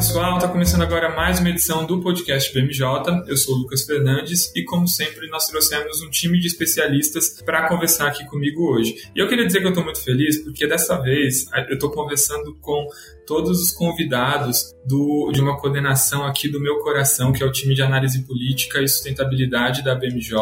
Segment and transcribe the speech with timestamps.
[0.00, 3.22] Pessoal, está começando agora mais uma edição do podcast BMJ.
[3.26, 7.68] Eu sou o Lucas Fernandes e, como sempre, nós trouxemos um time de especialistas para
[7.68, 8.94] conversar aqui comigo hoje.
[9.14, 12.54] E eu queria dizer que eu estou muito feliz porque dessa vez eu estou conversando
[12.62, 12.86] com
[13.26, 17.76] todos os convidados do, de uma coordenação aqui do meu coração, que é o time
[17.76, 20.34] de análise política e sustentabilidade da BMJ.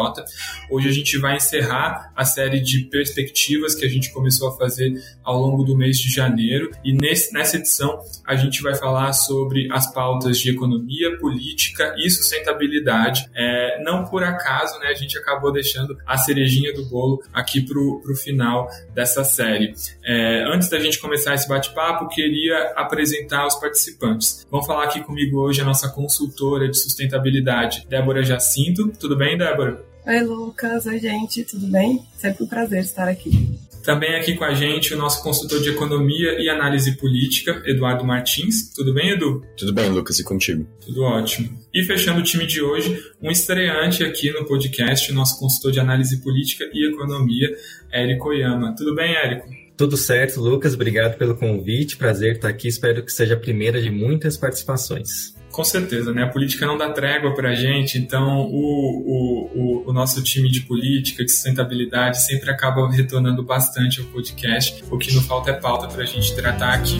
[0.71, 4.91] Hoje a gente vai encerrar a série de perspectivas que a gente começou a fazer
[5.23, 6.71] ao longo do mês de janeiro.
[6.83, 12.09] E nesse, nessa edição a gente vai falar sobre as pautas de economia, política e
[12.09, 13.29] sustentabilidade.
[13.35, 17.79] É, não por acaso, né, a gente acabou deixando a cerejinha do bolo aqui para
[17.79, 19.73] o final dessa série.
[20.03, 24.45] É, antes da gente começar esse bate-papo, queria apresentar os participantes.
[24.49, 28.91] Vão falar aqui comigo hoje a nossa consultora de sustentabilidade, Débora Jacinto.
[28.99, 29.83] Tudo bem, Débora?
[30.05, 30.85] Oi, Lucas.
[30.85, 31.43] Oi, gente.
[31.43, 32.03] Tudo bem?
[32.17, 33.59] Sempre um prazer estar aqui.
[33.89, 38.71] Também aqui com a gente o nosso consultor de economia e análise política, Eduardo Martins.
[38.71, 39.43] Tudo bem, Edu?
[39.57, 40.63] Tudo bem, Lucas, e contigo?
[40.85, 41.57] Tudo ótimo.
[41.73, 45.79] E fechando o time de hoje, um estreante aqui no podcast, o nosso consultor de
[45.79, 47.49] análise política e economia,
[47.91, 48.75] Érico Oyama.
[48.77, 49.49] Tudo bem, Érico?
[49.75, 50.75] Tudo certo, Lucas.
[50.75, 51.97] Obrigado pelo convite.
[51.97, 52.67] Prazer estar aqui.
[52.67, 55.33] Espero que seja a primeira de muitas participações.
[55.51, 56.23] Com certeza, né?
[56.23, 60.61] A política não dá trégua para a gente, então o, o, o, nosso time de
[60.61, 64.83] política, de sustentabilidade, sempre acaba retornando bastante ao podcast.
[64.89, 66.99] O que não falta é pauta para a gente tratar aqui.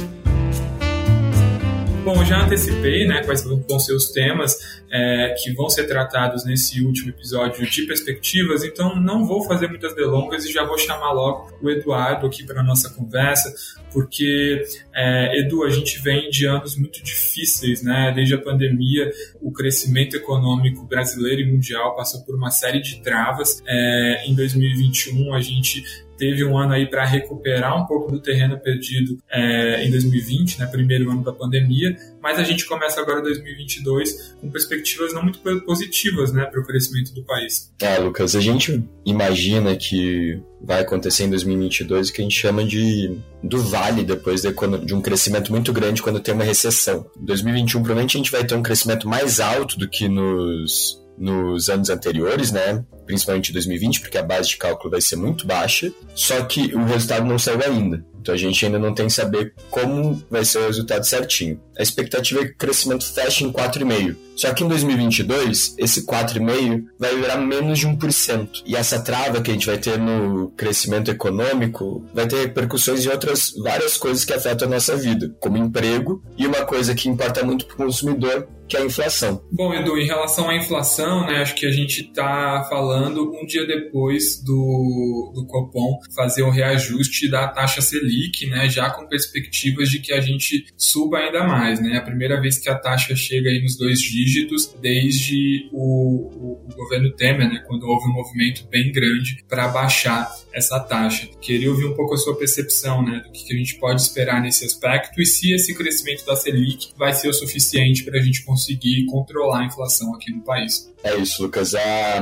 [2.12, 6.82] Bom, já antecipei né, quais vão ser os temas é, que vão ser tratados nesse
[6.82, 11.56] último episódio de perspectivas, então não vou fazer muitas delongas e já vou chamar logo
[11.62, 13.54] o Eduardo aqui para a nossa conversa,
[13.94, 18.12] porque, é, Edu, a gente vem de anos muito difíceis, né?
[18.16, 23.62] Desde a pandemia, o crescimento econômico brasileiro e mundial passou por uma série de travas.
[23.68, 25.84] É, em 2021, a gente
[26.20, 30.67] teve um ano aí para recuperar um pouco do terreno perdido é, em 2020, né,
[30.67, 36.33] primeiro ano da pandemia, mas a gente começa agora 2022 com perspectivas não muito positivas
[36.33, 37.73] né, para o crescimento do país.
[37.82, 42.65] É, Lucas, a gente imagina que vai acontecer em 2022 o que a gente chama
[42.65, 44.54] de do vale depois de,
[44.86, 47.10] de um crescimento muito grande quando tem uma recessão.
[47.17, 51.70] Em 2021 provavelmente a gente vai ter um crescimento mais alto do que nos nos
[51.70, 52.84] anos anteriores, né?
[53.06, 55.92] Principalmente em 2020, porque a base de cálculo vai ser muito baixa.
[56.16, 58.04] Só que o resultado não saiu ainda.
[58.22, 61.60] Então a gente ainda não tem que saber como vai ser o resultado certinho.
[61.78, 64.16] A expectativa é que o crescimento feche em 4,5%.
[64.36, 68.64] Só que em 2022, esse 4,5% vai virar menos de 1%.
[68.66, 73.10] E essa trava que a gente vai ter no crescimento econômico vai ter repercussões em
[73.10, 77.44] outras várias coisas que afetam a nossa vida, como emprego e uma coisa que importa
[77.44, 79.44] muito para o consumidor, que é a inflação.
[79.52, 83.66] Bom, Edu, em relação à inflação, né, acho que a gente está falando um dia
[83.66, 90.00] depois do, do Copom fazer o reajuste da taxa Selic, né, já com perspectivas de
[90.00, 91.82] que a gente suba ainda mais.
[91.82, 91.98] Né?
[91.98, 96.76] A primeira vez que a taxa chega aí nos dois dígitos desde o, o, o
[96.76, 101.28] governo Temer, né, quando houve um movimento bem grande para baixar essa taxa.
[101.42, 104.42] Queria ouvir um pouco a sua percepção né, do que, que a gente pode esperar
[104.42, 108.44] nesse aspecto e se esse crescimento da Selic vai ser o suficiente para a gente
[108.44, 110.92] conseguir conseguir controlar a inflação aqui no país.
[111.02, 111.73] É isso, Lucas.
[111.73, 112.20] A,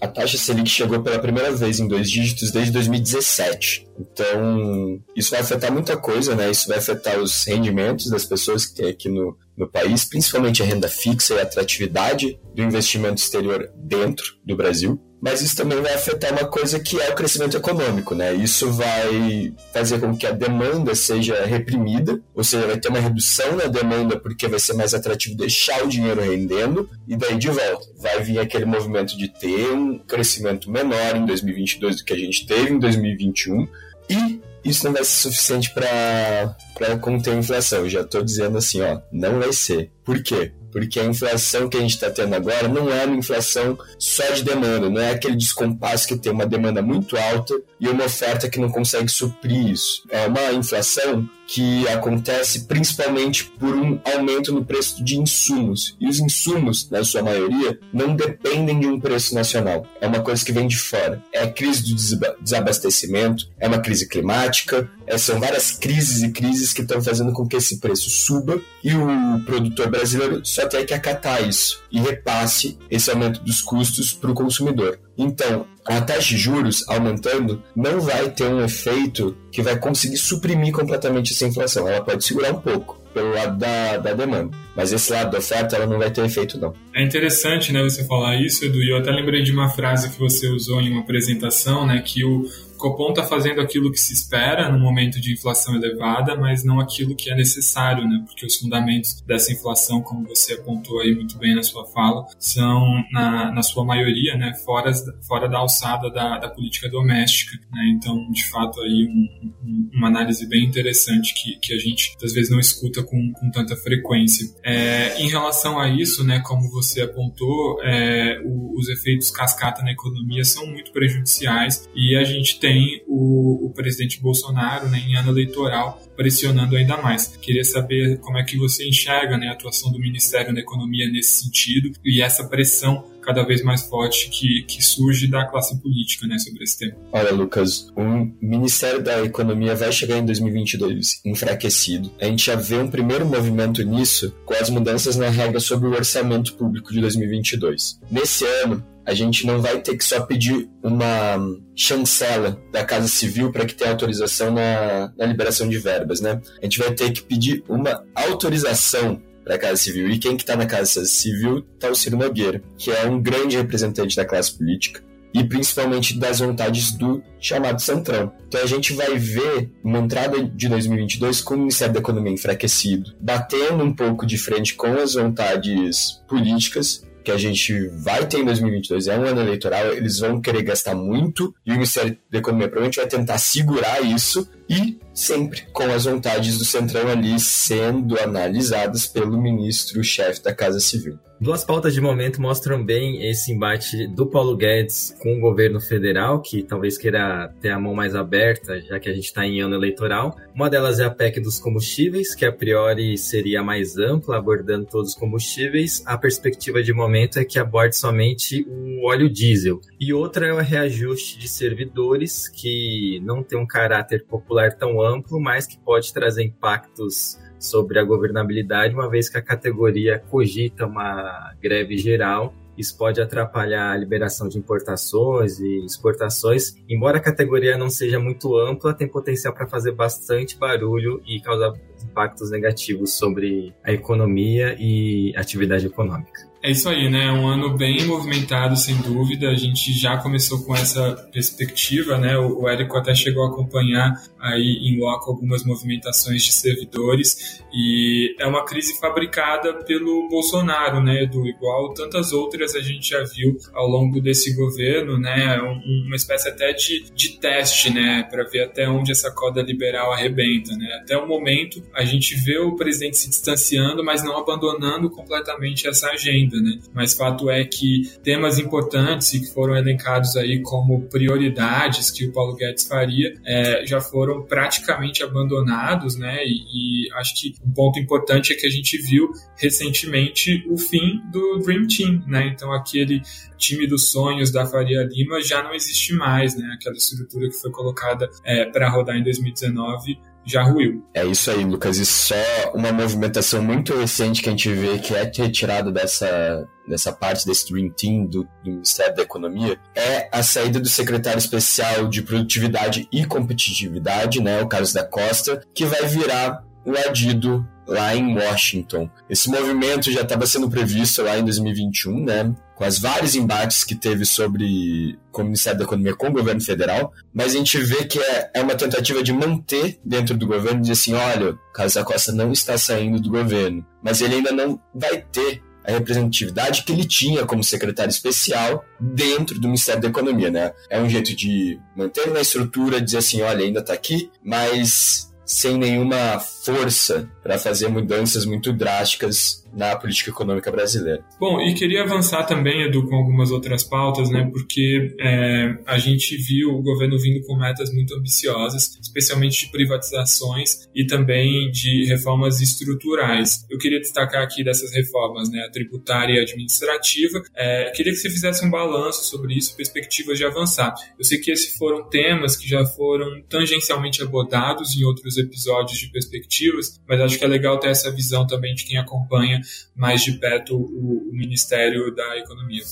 [0.00, 3.88] a taxa Selic chegou pela primeira vez em dois dígitos desde 2017.
[3.98, 6.48] Então, isso vai afetar muita coisa, né?
[6.48, 10.66] Isso vai afetar os rendimentos das pessoas que tem aqui no, no país, principalmente a
[10.66, 15.94] renda fixa e a atratividade do investimento exterior dentro do Brasil mas isso também vai
[15.94, 18.34] afetar uma coisa que é o crescimento econômico, né?
[18.34, 23.56] Isso vai fazer com que a demanda seja reprimida, ou seja, vai ter uma redução
[23.56, 27.86] na demanda porque vai ser mais atrativo deixar o dinheiro rendendo e daí de volta
[27.98, 32.46] vai vir aquele movimento de ter um crescimento menor em 2022 do que a gente
[32.46, 33.68] teve em 2021
[34.08, 37.80] e isso não vai ser suficiente para conter a inflação.
[37.80, 39.90] Eu já estou dizendo assim, ó, não vai ser.
[40.04, 40.52] Por quê?
[40.72, 44.42] Porque a inflação que a gente está tendo agora não é uma inflação só de
[44.42, 48.60] demanda, não é aquele descompasso que tem uma demanda muito alta e uma oferta que
[48.60, 50.02] não consegue suprir isso.
[50.10, 55.96] É uma inflação que acontece principalmente por um aumento no preço de insumos.
[56.00, 59.84] E os insumos, na sua maioria, não dependem de um preço nacional.
[60.00, 61.20] É uma coisa que vem de fora.
[61.32, 66.72] É a crise do desabastecimento, é uma crise climática, é, são várias crises e crises
[66.72, 70.94] que estão fazendo com que esse preço suba e o produtor brasileiro só tem que
[70.94, 75.00] acatar isso e repasse esse aumento dos custos para o consumidor.
[75.18, 80.72] Então, a taxa de juros aumentando não vai ter um efeito que vai conseguir suprimir
[80.72, 81.88] completamente essa inflação.
[81.88, 84.56] Ela pode segurar um pouco, pelo lado da, da demanda.
[84.76, 86.72] Mas esse lado da oferta ela não vai ter efeito, não.
[86.94, 90.18] É interessante né, você falar isso, Edu, e eu até lembrei de uma frase que
[90.18, 92.44] você usou em uma apresentação, né, que o
[92.80, 97.14] Copom está fazendo aquilo que se espera no momento de inflação elevada, mas não aquilo
[97.14, 98.22] que é necessário, né?
[98.26, 103.04] Porque os fundamentos dessa inflação, como você apontou aí muito bem na sua fala, são,
[103.12, 104.90] na, na sua maioria, né, fora,
[105.26, 107.58] fora da alçada da, da política doméstica.
[107.70, 107.94] Né?
[107.96, 112.32] Então, de fato, aí um, um, uma análise bem interessante que, que a gente, às
[112.32, 114.46] vezes, não escuta com, com tanta frequência.
[114.64, 119.92] É, em relação a isso, né, como você apontou, é, o, os efeitos cascata na
[119.92, 125.16] economia são muito prejudiciais e a gente tem tem o, o presidente Bolsonaro né, em
[125.16, 127.36] ano eleitoral pressionando ainda mais.
[127.36, 131.42] Queria saber como é que você enxerga né, a atuação do Ministério da Economia nesse
[131.42, 136.38] sentido e essa pressão cada vez mais forte que, que surge da classe política né,
[136.38, 136.96] sobre esse tema.
[137.12, 142.10] Olha, Lucas, o Ministério da Economia vai chegar em 2022 enfraquecido.
[142.20, 145.92] A gente já vê um primeiro movimento nisso com as mudanças na regra sobre o
[145.92, 147.98] orçamento público de 2022.
[148.10, 151.36] Nesse ano, a gente não vai ter que só pedir uma
[151.74, 156.40] chancela da Casa Civil para que tenha autorização na, na liberação de verbas, né?
[156.60, 160.08] A gente vai ter que pedir uma autorização para a Casa Civil.
[160.08, 163.56] E quem que está na Casa Civil está o Ciro Nogueira, que é um grande
[163.56, 165.02] representante da classe política
[165.34, 168.32] e principalmente das vontades do chamado Centrão.
[168.46, 173.12] Então a gente vai ver uma entrada de 2022 com o Ministério da Economia enfraquecido,
[173.20, 178.44] batendo um pouco de frente com as vontades políticas que a gente vai ter em
[178.44, 182.66] 2022 é um ano eleitoral, eles vão querer gastar muito e o Ministério da Economia
[182.66, 189.06] provavelmente vai tentar segurar isso e sempre com as vontades do Centrão ali sendo analisadas
[189.06, 191.18] pelo ministro-chefe da Casa Civil.
[191.40, 196.42] Duas pautas de momento mostram bem esse embate do Paulo Guedes com o governo federal,
[196.42, 199.74] que talvez queira ter a mão mais aberta, já que a gente está em ano
[199.74, 200.36] eleitoral.
[200.54, 205.12] Uma delas é a PEC dos combustíveis, que a priori seria mais ampla, abordando todos
[205.12, 206.02] os combustíveis.
[206.04, 209.80] A perspectiva de momento é que aborde somente o óleo diesel.
[209.98, 215.40] E outra é o reajuste de servidores, que não tem um caráter popular tão amplo,
[215.40, 221.54] mas que pode trazer impactos sobre a governabilidade, uma vez que a categoria cogita uma
[221.60, 222.54] greve geral.
[222.76, 226.74] Isso pode atrapalhar a liberação de importações e exportações.
[226.88, 231.74] Embora a categoria não seja muito ampla, tem potencial para fazer bastante barulho e causar
[232.02, 236.49] impactos negativos sobre a economia e atividade econômica.
[236.62, 237.32] É isso aí, né?
[237.32, 239.48] Um ano bem movimentado, sem dúvida.
[239.48, 242.36] A gente já começou com essa perspectiva, né?
[242.36, 248.46] O Érico até chegou a acompanhar aí em loco algumas movimentações de servidores e é
[248.46, 251.46] uma crise fabricada pelo Bolsonaro, né, Edu?
[251.46, 255.56] Igual tantas outras a gente já viu ao longo desse governo, né?
[255.56, 258.22] É uma espécie até de, de teste, né?
[258.30, 261.00] Para ver até onde essa corda liberal arrebenta, né?
[261.02, 266.10] Até o momento a gente vê o presidente se distanciando, mas não abandonando completamente essa
[266.10, 266.78] agenda ainda, né?
[266.92, 272.32] Mas fato é que temas importantes e que foram elencados aí como prioridades que o
[272.32, 276.44] Paulo Guedes faria é, já foram praticamente abandonados, né?
[276.44, 281.20] E, e, acho que um ponto importante é que a gente viu recentemente o fim
[281.32, 282.48] do Dream Team, né?
[282.48, 283.22] Então aquele
[283.56, 286.72] time dos sonhos da Faria Lima já não existe mais, né?
[286.74, 291.04] Aquela estrutura que foi colocada é, para rodar em 2019 já ruiu.
[291.14, 291.98] É isso aí, Lucas.
[291.98, 292.34] E só
[292.74, 297.70] uma movimentação muito recente que a gente vê que é retirada dessa, dessa parte desse
[297.72, 303.08] Dream Team do, do, Ministério da Economia é a saída do secretário especial de Produtividade
[303.12, 309.10] e Competitividade, né, o Carlos da Costa, que vai virar o adido lá em Washington.
[309.28, 312.54] Esse movimento já estava sendo previsto lá em 2021, né?
[312.80, 317.12] Com as vários embates que teve sobre o Ministério da Economia com o governo federal,
[317.30, 320.94] mas a gente vê que é, é uma tentativa de manter dentro do governo, dizer
[320.94, 324.80] assim, olha, o Carlos da Costa não está saindo do governo, mas ele ainda não
[324.94, 330.50] vai ter a representatividade que ele tinha como secretário especial dentro do Ministério da Economia,
[330.50, 330.72] né?
[330.88, 335.76] É um jeito de manter na estrutura, dizer assim, olha, ainda está aqui, mas sem
[335.76, 341.24] nenhuma força para fazer mudanças muito drásticas na política econômica brasileira.
[341.38, 344.48] Bom, e queria avançar também, Edu, com algumas outras pautas, né?
[344.52, 350.88] Porque é, a gente viu o governo vindo com metas muito ambiciosas, especialmente de privatizações
[350.94, 353.64] e também de reformas estruturais.
[353.70, 355.60] Eu queria destacar aqui dessas reformas, né?
[355.68, 357.40] A tributária e administrativa.
[357.54, 360.92] É, queria que você fizesse um balanço sobre isso, perspectivas de avançar.
[361.18, 366.10] Eu sei que esses foram temas que já foram tangencialmente abordados em outros episódios de
[366.50, 369.60] perspectivas, mas acho que é legal ter essa visão também de quem acompanha
[369.94, 372.82] mais de perto o, o Ministério da Economia.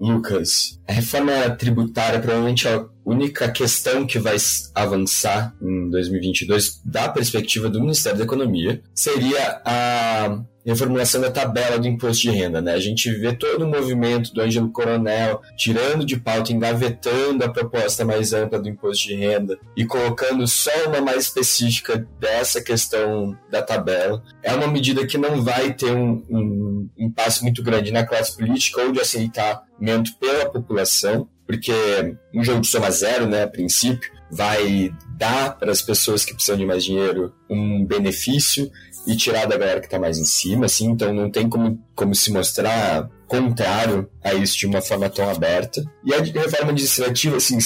[0.00, 4.36] Lucas, a reforma tributária provavelmente é única questão que vai
[4.74, 11.86] avançar em 2022, da perspectiva do Ministério da Economia, seria a reformulação da tabela do
[11.86, 12.60] imposto de renda.
[12.60, 12.72] Né?
[12.72, 18.04] A gente vê todo o movimento do Ângelo Coronel tirando de pauta, engavetando a proposta
[18.04, 23.62] mais ampla do imposto de renda e colocando só uma mais específica dessa questão da
[23.62, 24.22] tabela.
[24.42, 28.82] É uma medida que não vai ter um, um impasse muito grande na classe política
[28.82, 31.72] ou de aceitamento pela população, porque
[32.32, 36.56] um jogo de soma zero, né, a princípio, vai dar para as pessoas que precisam
[36.56, 38.70] de mais dinheiro um benefício
[39.06, 42.14] e tirar da galera que está mais em cima, assim, então não tem como, como
[42.14, 45.84] se mostrar contrário a isso de uma forma tão aberta.
[46.04, 47.58] E a reforma administrativa, assim,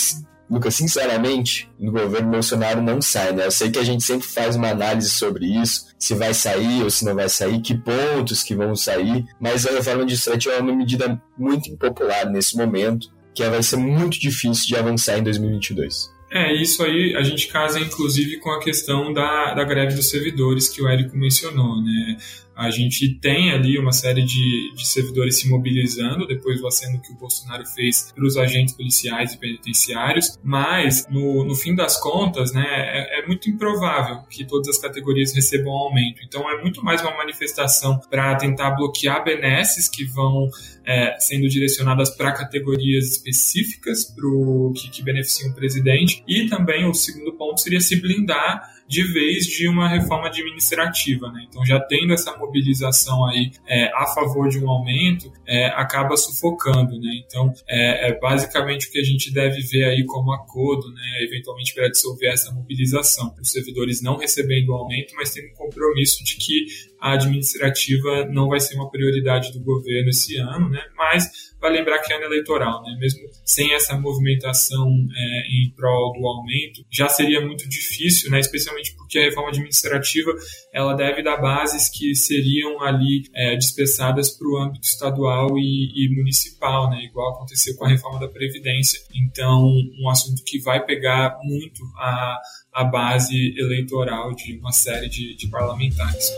[0.51, 3.47] Lucas, sinceramente, no governo Bolsonaro não sai, né?
[3.47, 6.91] Eu sei que a gente sempre faz uma análise sobre isso, se vai sair ou
[6.91, 10.75] se não vai sair, que pontos que vão sair, mas a reforma administrativa é uma
[10.75, 16.16] medida muito impopular nesse momento, que vai ser muito difícil de avançar em 2022.
[16.31, 20.69] É, isso aí a gente casa inclusive com a questão da, da greve dos servidores
[20.69, 22.17] que o Érico mencionou, né?
[22.57, 27.13] A gente tem ali uma série de, de servidores se mobilizando depois do aceno que
[27.13, 32.55] o Bolsonaro fez para os agentes policiais e penitenciários, mas no, no fim das contas,
[32.55, 36.23] né, é, é, muito improvável que todas as categorias recebam aumento.
[36.25, 40.49] Então é muito mais uma manifestação para tentar bloquear benesses que vão
[40.87, 46.23] é, sendo direcionadas para categorias específicas pro, que, que beneficiam o presidente.
[46.29, 51.31] E também o segundo ponto seria se blindar de vez de uma reforma administrativa.
[51.33, 51.47] Né?
[51.49, 56.99] Então, já tendo essa mobilização aí é, a favor de um aumento, é, acaba sufocando.
[57.01, 57.23] Né?
[57.27, 61.25] Então, é, é, basicamente o que a gente deve ver aí como acordo, né?
[61.25, 63.35] eventualmente para dissolver essa mobilização.
[63.41, 66.67] Os servidores não recebendo o aumento, mas tendo um compromisso de que
[67.01, 70.83] a administrativa não vai ser uma prioridade do governo esse ano, né?
[70.97, 72.97] mas vai lembrar que é ano eleitoral, né?
[72.99, 78.41] mesmo sem essa movimentação é, em prol do aumento, já seria muito difícil, né?
[78.41, 80.33] especialmente porque a reforma administrativa
[80.73, 86.17] ela deve dar bases que seriam ali é, dispersadas para o âmbito estadual e, e,
[86.17, 87.03] municipal, né?
[87.05, 89.01] igual aconteceu com a reforma da Previdência.
[89.15, 89.65] Então,
[90.01, 92.39] um assunto que vai pegar muito a,
[92.77, 96.31] a base eleitoral de uma série de, de parlamentares.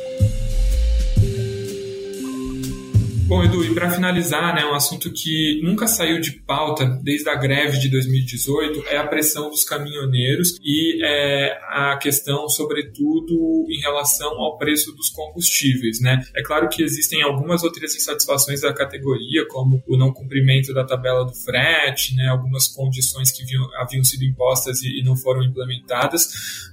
[3.29, 7.35] Bom, Edu, e para finalizar, né, um assunto que nunca saiu de pauta desde a
[7.35, 14.31] greve de 2018 é a pressão dos caminhoneiros e é, a questão, sobretudo, em relação
[14.41, 16.01] ao preço dos combustíveis.
[16.01, 16.23] Né?
[16.35, 21.27] É claro que existem algumas outras insatisfações da categoria, como o não cumprimento da tabela
[21.27, 23.43] do frete, né, algumas condições que
[23.79, 26.31] haviam, sido impostas e, e não foram implementadas,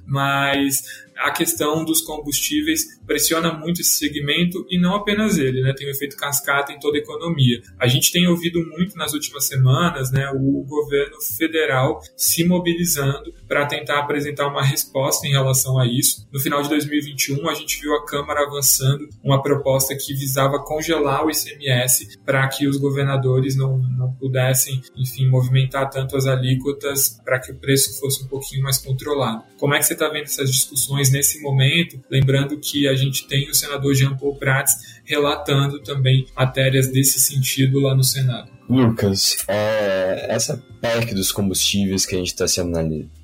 [0.07, 0.83] mas
[1.17, 5.73] a questão dos combustíveis pressiona muito esse segmento e não apenas ele, né?
[5.73, 7.61] Tem um efeito cascata em toda a economia.
[7.79, 13.65] A gente tem ouvido muito nas últimas semanas, né, o governo federal se mobilizando para
[13.65, 16.27] tentar apresentar uma resposta em relação a isso.
[16.31, 21.25] No final de 2021, a gente viu a Câmara avançando uma proposta que visava congelar
[21.25, 27.39] o ICMS para que os governadores não, não pudessem, enfim, movimentar tanto as alíquotas para
[27.39, 29.43] que o preço fosse um pouquinho mais controlado.
[29.57, 31.99] Como é que você está vendo essas discussões nesse momento?
[32.09, 37.79] Lembrando que a gente tem o senador Jean Paul Prats relatando também matérias desse sentido
[37.79, 38.49] lá no Senado.
[38.67, 42.59] Lucas, é, essa PEC dos combustíveis que a gente está se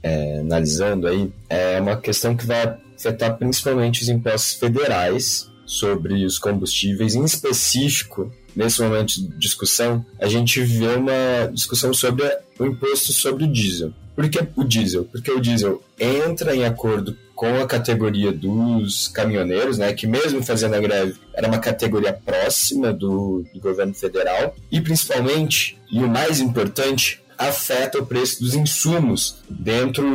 [0.03, 6.37] é, analisando aí é uma questão que vai afetar principalmente os impostos federais sobre os
[6.37, 12.25] combustíveis, em específico, nesse momento de discussão, a gente vê uma discussão sobre
[12.59, 13.93] o imposto sobre o diesel.
[14.13, 15.05] Por que o diesel?
[15.05, 20.75] Porque o diesel entra em acordo com a categoria dos caminhoneiros, né, que mesmo fazendo
[20.75, 26.39] a greve era uma categoria próxima do, do governo federal, e principalmente, e o mais
[26.39, 30.05] importante, afeta o preço dos insumos dentro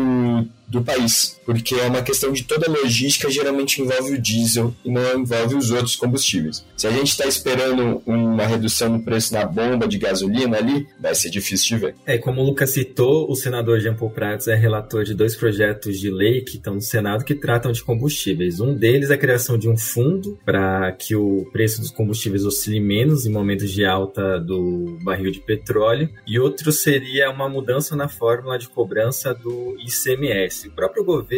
[0.68, 5.20] do país, porque é uma questão de toda logística, geralmente envolve o diesel e não
[5.20, 6.66] envolve os outros combustíveis.
[6.76, 11.14] Se a gente está esperando uma redução no preço da bomba de gasolina ali, vai
[11.14, 11.94] ser difícil de ver.
[12.04, 16.00] É, como o Lucas citou, o senador Jean Paul Prats é relator de dois projetos
[16.00, 18.58] de lei que estão no Senado que tratam de combustíveis.
[18.58, 22.80] Um deles é a criação de um fundo para que o preço dos combustíveis oscile
[22.80, 28.08] menos em momentos de alta do barril de petróleo, e outro seria uma mudança na
[28.08, 30.68] fórmula de cobrança do ICMS?
[30.68, 31.35] O próprio governo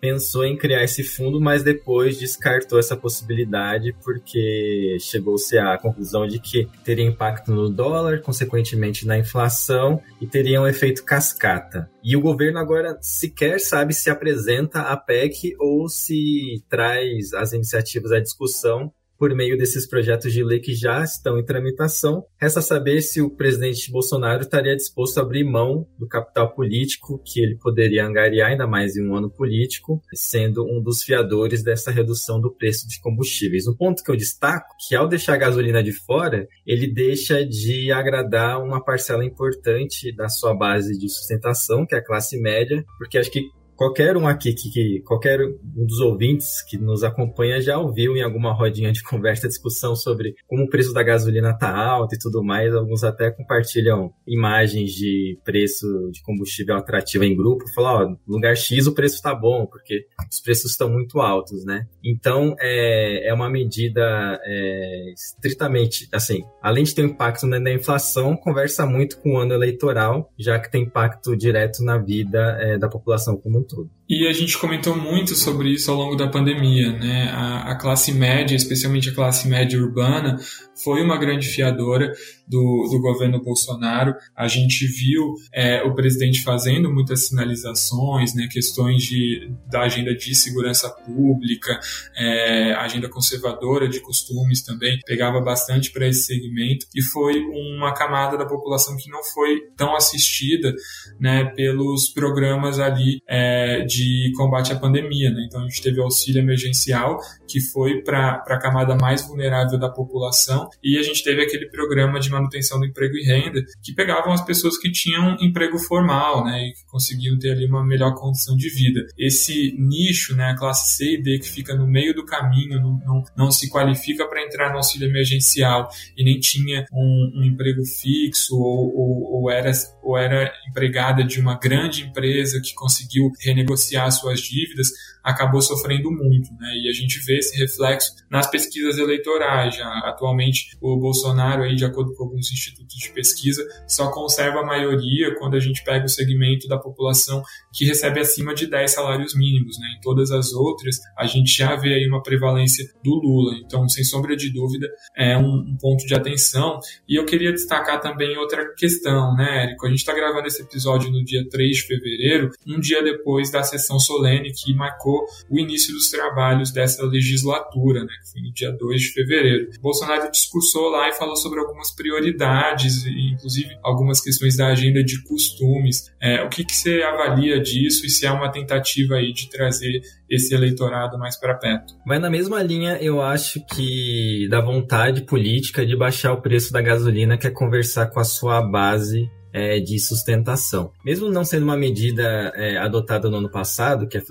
[0.00, 6.38] pensou em criar esse fundo, mas depois descartou essa possibilidade porque chegou-se à conclusão de
[6.38, 11.90] que teria impacto no dólar, consequentemente na inflação e teria um efeito cascata.
[12.02, 18.12] E o governo agora sequer sabe se apresenta a PEC ou se traz as iniciativas
[18.12, 22.24] à discussão por meio desses projetos de lei que já estão em tramitação.
[22.40, 27.40] Resta saber se o presidente Bolsonaro estaria disposto a abrir mão do capital político que
[27.40, 32.40] ele poderia angariar, ainda mais em um ano político, sendo um dos fiadores dessa redução
[32.40, 33.66] do preço de combustíveis.
[33.66, 37.90] Um ponto que eu destaco que ao deixar a gasolina de fora, ele deixa de
[37.90, 43.18] agradar uma parcela importante da sua base de sustentação, que é a classe média, porque
[43.18, 43.48] acho que
[43.78, 48.22] qualquer um aqui, que, que, qualquer um dos ouvintes que nos acompanha já ouviu em
[48.22, 52.42] alguma rodinha de conversa, discussão sobre como o preço da gasolina tá alto e tudo
[52.42, 52.74] mais.
[52.74, 58.88] Alguns até compartilham imagens de preço de combustível atrativo em grupo, falam, ó, lugar X
[58.88, 61.86] o preço tá bom, porque os preços estão muito altos, né?
[62.04, 67.72] Então, é, é uma medida é, estritamente, assim, além de ter um impacto na, na,
[67.72, 72.76] inflação, conversa muito com o ano eleitoral, já que tem impacto direto na vida é,
[72.76, 73.97] da população como um todo.
[74.08, 77.28] E a gente comentou muito sobre isso ao longo da pandemia, né?
[77.30, 80.38] A, a, classe média, especialmente a classe média urbana,
[80.82, 82.10] foi uma grande fiadora
[82.46, 84.14] do, do governo Bolsonaro.
[84.34, 88.48] A gente viu é, o presidente fazendo muitas sinalizações, né?
[88.50, 91.78] Questões de, da agenda de segurança pública,
[92.16, 98.38] é, agenda conservadora de costumes também, pegava bastante para esse segmento e foi uma camada
[98.38, 100.74] da população que não foi tão assistida,
[101.20, 101.44] né?
[101.54, 105.30] Pelos programas ali é, de de combate à pandemia.
[105.30, 105.44] Né?
[105.46, 110.68] Então, a gente teve auxílio emergencial, que foi para a camada mais vulnerável da população,
[110.82, 114.44] e a gente teve aquele programa de manutenção do emprego e renda, que pegavam as
[114.44, 116.68] pessoas que tinham emprego formal né?
[116.68, 119.06] e que conseguiam ter ali uma melhor condição de vida.
[119.18, 122.98] Esse nicho, né, a classe C e D, que fica no meio do caminho, não,
[123.04, 127.84] não, não se qualifica para entrar no auxílio emergencial e nem tinha um, um emprego
[127.84, 129.70] fixo ou, ou, ou, era,
[130.02, 134.88] ou era empregada de uma grande empresa que conseguiu renegociar renegociar suas dívidas,
[135.22, 136.72] acabou sofrendo muito, né?
[136.82, 139.74] E a gente vê esse reflexo nas pesquisas eleitorais.
[139.76, 144.66] Já atualmente o Bolsonaro aí, de acordo com alguns institutos de pesquisa, só conserva a
[144.66, 147.42] maioria quando a gente pega o segmento da população
[147.72, 149.88] que recebe acima de 10 salários mínimos, né?
[149.98, 153.56] Em todas as outras, a gente já vê aí uma prevalência do Lula.
[153.64, 156.78] Então, sem sombra de dúvida, é um, ponto de atenção.
[157.08, 159.86] E eu queria destacar também outra questão, né, Érico?
[159.86, 163.62] A gente está gravando esse episódio no dia 3 de fevereiro, um dia depois da
[163.62, 168.72] sessão solene que marcou o início dos trabalhos dessa legislatura, né, que foi no dia
[168.72, 169.70] 2 de fevereiro.
[169.80, 176.12] Bolsonaro discursou lá e falou sobre algumas prioridades, inclusive algumas questões da agenda de costumes.
[176.20, 180.00] É, o que, que você avalia disso e se é uma tentativa aí de trazer
[180.28, 181.94] esse eleitorado mais para perto?
[182.06, 186.80] Mas na mesma linha, eu acho que da vontade política de baixar o preço da
[186.80, 190.90] gasolina, quer conversar com a sua base é, de sustentação.
[191.04, 194.24] Mesmo não sendo uma medida é, adotada no ano passado, que é a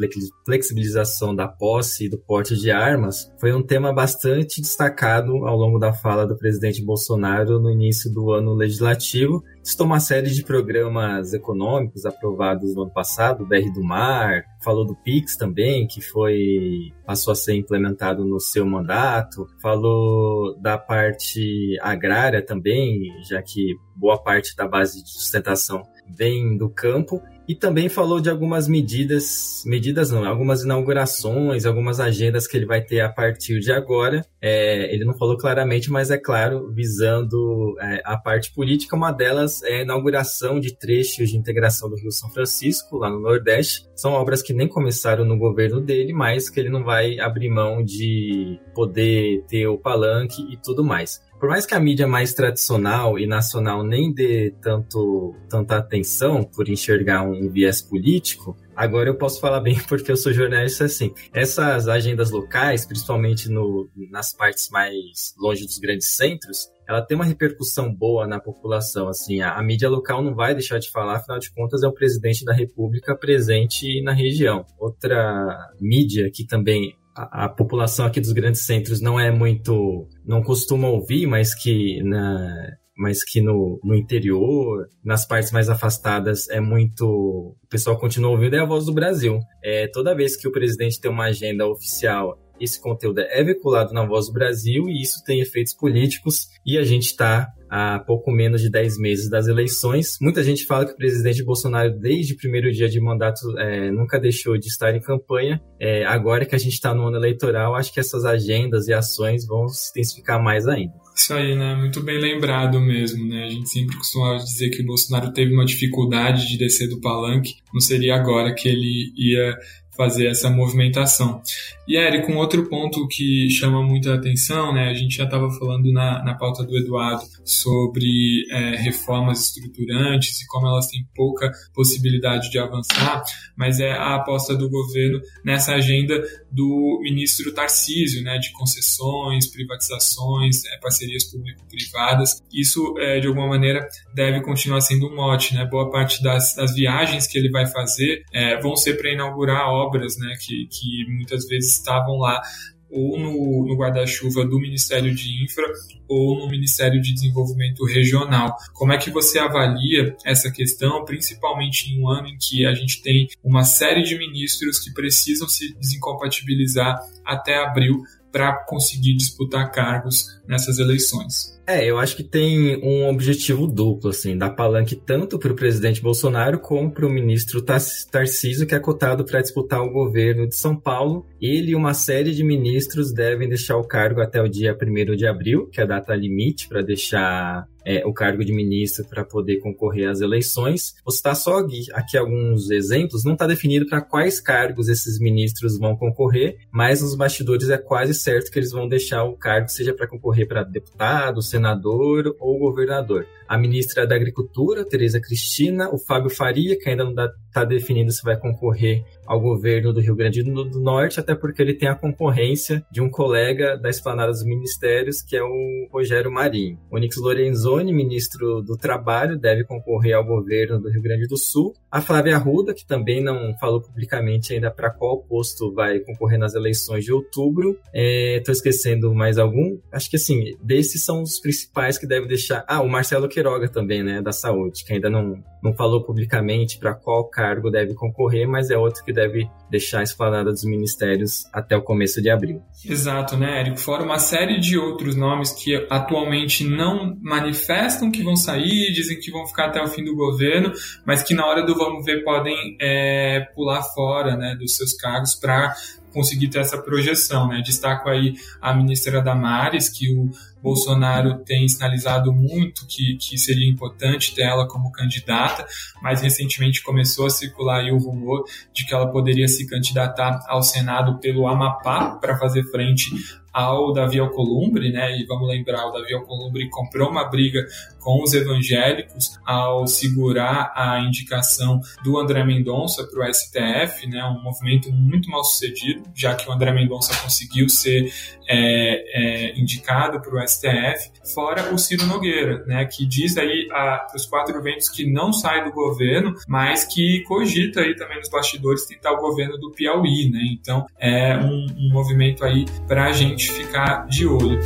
[0.46, 5.80] flexibilização da posse e do porte de armas, foi um tema bastante destacado ao longo
[5.80, 9.44] da fala do presidente Bolsonaro no início do ano legislativo.
[9.68, 14.86] Citou uma série de programas econômicos aprovados no ano passado, o BR do Mar, falou
[14.86, 21.78] do Pix também, que foi passou a ser implementado no seu mandato, falou da parte
[21.82, 27.88] agrária também, já que boa parte da base de sustentação vem do campo e também
[27.88, 33.10] falou de algumas medidas, medidas não, algumas inaugurações, algumas agendas que ele vai ter a
[33.10, 34.26] partir de agora.
[34.42, 39.64] É, ele não falou claramente, mas é claro, visando é, a parte política, uma delas
[39.64, 43.88] é a inauguração de trechos de integração do Rio São Francisco, lá no Nordeste.
[43.96, 47.84] São obras que nem começaram no governo dele, mas que ele não vai abrir mão
[47.84, 53.20] de poder ter o palanque e tudo mais por mais que a mídia mais tradicional
[53.20, 59.40] e nacional nem dê tanto, tanta atenção por enxergar um viés político, agora eu posso
[59.40, 61.14] falar bem porque eu sou jornalista assim.
[61.34, 67.26] Essas agendas locais, principalmente no, nas partes mais longe dos grandes centros, ela tem uma
[67.26, 69.10] repercussão boa na população.
[69.10, 71.94] Assim, a, a, mídia local não vai deixar de falar, afinal de contas, é o
[71.94, 74.66] presidente da República presente na região.
[74.80, 80.08] Outra mídia que também a, população aqui dos grandes centros não é muito.
[80.26, 86.50] não costuma ouvir, mas que na, mas que no, no interior, nas partes mais afastadas,
[86.50, 87.06] é muito.
[87.06, 89.40] O pessoal continua ouvindo, é a voz do Brasil.
[89.64, 94.06] É, toda vez que o presidente tem uma agenda oficial, esse conteúdo é veiculado na
[94.06, 98.62] Voz do Brasil e isso tem efeitos políticos e a gente está há pouco menos
[98.62, 100.18] de 10 meses das eleições.
[100.22, 104.20] Muita gente fala que o presidente Bolsonaro, desde o primeiro dia de mandato, é, nunca
[104.20, 105.62] deixou de estar em campanha.
[105.80, 109.46] É, agora que a gente está no ano eleitoral, acho que essas agendas e ações
[109.46, 110.94] vão se intensificar mais ainda.
[111.16, 111.76] Isso aí, né?
[111.76, 113.46] Muito bem lembrado mesmo, né?
[113.46, 117.56] A gente sempre costumava dizer que o Bolsonaro teve uma dificuldade de descer do palanque.
[117.74, 119.58] Não seria agora que ele ia
[119.98, 121.42] fazer essa movimentação.
[121.88, 125.90] E, Érico, um outro ponto que chama muita atenção, né, a gente já estava falando
[125.94, 132.52] na, na pauta do Eduardo sobre é, reformas estruturantes e como elas têm pouca possibilidade
[132.52, 133.24] de avançar,
[133.56, 136.22] mas é a aposta do governo nessa agenda
[136.52, 142.42] do ministro Tarcísio, né, de concessões, privatizações, é, parcerias público-privadas.
[142.54, 145.56] Isso, é, de alguma maneira, deve continuar sendo um mote.
[145.56, 145.66] Né?
[145.66, 150.18] Boa parte das, das viagens que ele vai fazer é, vão ser para inaugurar obras
[150.18, 152.42] né, que, que muitas vezes estavam lá
[152.90, 155.66] ou no, no guarda-chuva do Ministério de Infra
[156.08, 158.56] ou no Ministério de Desenvolvimento Regional.
[158.74, 163.02] Como é que você avalia essa questão, principalmente em um ano em que a gente
[163.02, 168.04] tem uma série de ministros que precisam se desincompatibilizar até abril
[168.38, 171.58] para conseguir disputar cargos nessas eleições?
[171.66, 176.04] É, eu acho que tem um objetivo duplo, assim, dar palanque tanto para o presidente
[176.04, 180.80] Bolsonaro como para o ministro Tarcísio, que é cotado para disputar o governo de São
[180.80, 181.26] Paulo.
[181.42, 185.26] Ele e uma série de ministros devem deixar o cargo até o dia 1 de
[185.26, 189.60] abril, que é a data limite para deixar é, o cargo de ministro para poder
[189.60, 190.94] concorrer às eleições.
[191.06, 193.24] Vou citar só aqui alguns exemplos.
[193.24, 198.14] Não está definido para quais cargos esses ministros vão concorrer, mas nos bastidores é quase
[198.14, 203.26] certo que eles vão deixar o cargo, seja para concorrer para deputado, senador ou governador.
[203.48, 208.22] A ministra da Agricultura, Tereza Cristina, o Fábio Faria, que ainda não está definindo se
[208.22, 212.84] vai concorrer ao governo do Rio Grande do Norte, até porque ele tem a concorrência
[212.92, 216.80] de um colega da esplanada dos ministérios, que é o Rogério Marinho.
[216.92, 221.74] O Nix Lorenzoni, ministro do Trabalho, deve concorrer ao governo do Rio Grande do Sul.
[221.92, 226.56] A Flávia Arruda, que também não falou publicamente ainda para qual posto vai concorrer nas
[226.56, 227.78] eleições de outubro.
[227.94, 229.78] Estou é, esquecendo mais algum?
[229.92, 232.64] Acho que assim, desses são os principais que devem deixar.
[232.68, 236.94] Ah, o Marcelo Queiroga também, né, da saúde, que ainda não, não falou publicamente para
[236.94, 241.82] qual cargo deve concorrer, mas é outro que deve deixar esplanada dos ministérios até o
[241.82, 242.62] começo de abril.
[242.86, 243.78] Exato, né, Érico?
[243.78, 249.32] Fora uma série de outros nomes que atualmente não manifestam que vão sair, dizem que
[249.32, 250.72] vão ficar até o fim do governo,
[251.06, 255.36] mas que na hora do vamos ver podem é, pular fora né, dos seus cargos
[255.36, 255.76] para
[256.18, 257.48] conseguir ter essa projeção.
[257.48, 257.62] Né?
[257.64, 264.34] Destaco aí a ministra Damares, que o Bolsonaro tem sinalizado muito que, que seria importante
[264.34, 265.66] ter ela como candidata,
[266.02, 271.20] mas recentemente começou a circular o rumor de que ela poderia se candidatar ao Senado
[271.20, 273.12] pelo Amapá para fazer frente
[273.58, 275.18] ao Davi Alcolumbre, né?
[275.18, 277.66] E vamos lembrar, o Davi Alcolumbre comprou uma briga
[278.00, 284.24] com os evangélicos ao segurar a indicação do André Mendonça para o STF, né?
[284.26, 288.14] Um movimento muito mal sucedido, já que o André Mendonça conseguiu ser
[288.48, 292.86] é, é, indicado para o STF, fora o Ciro Nogueira, né?
[292.86, 297.82] Que diz aí para os quatro ventos que não sai do governo, mas que cogita
[297.82, 300.42] aí também nos bastidores tentar o governo do Piauí, né?
[300.52, 304.60] Então é um, um movimento aí para a gente ficar de olho.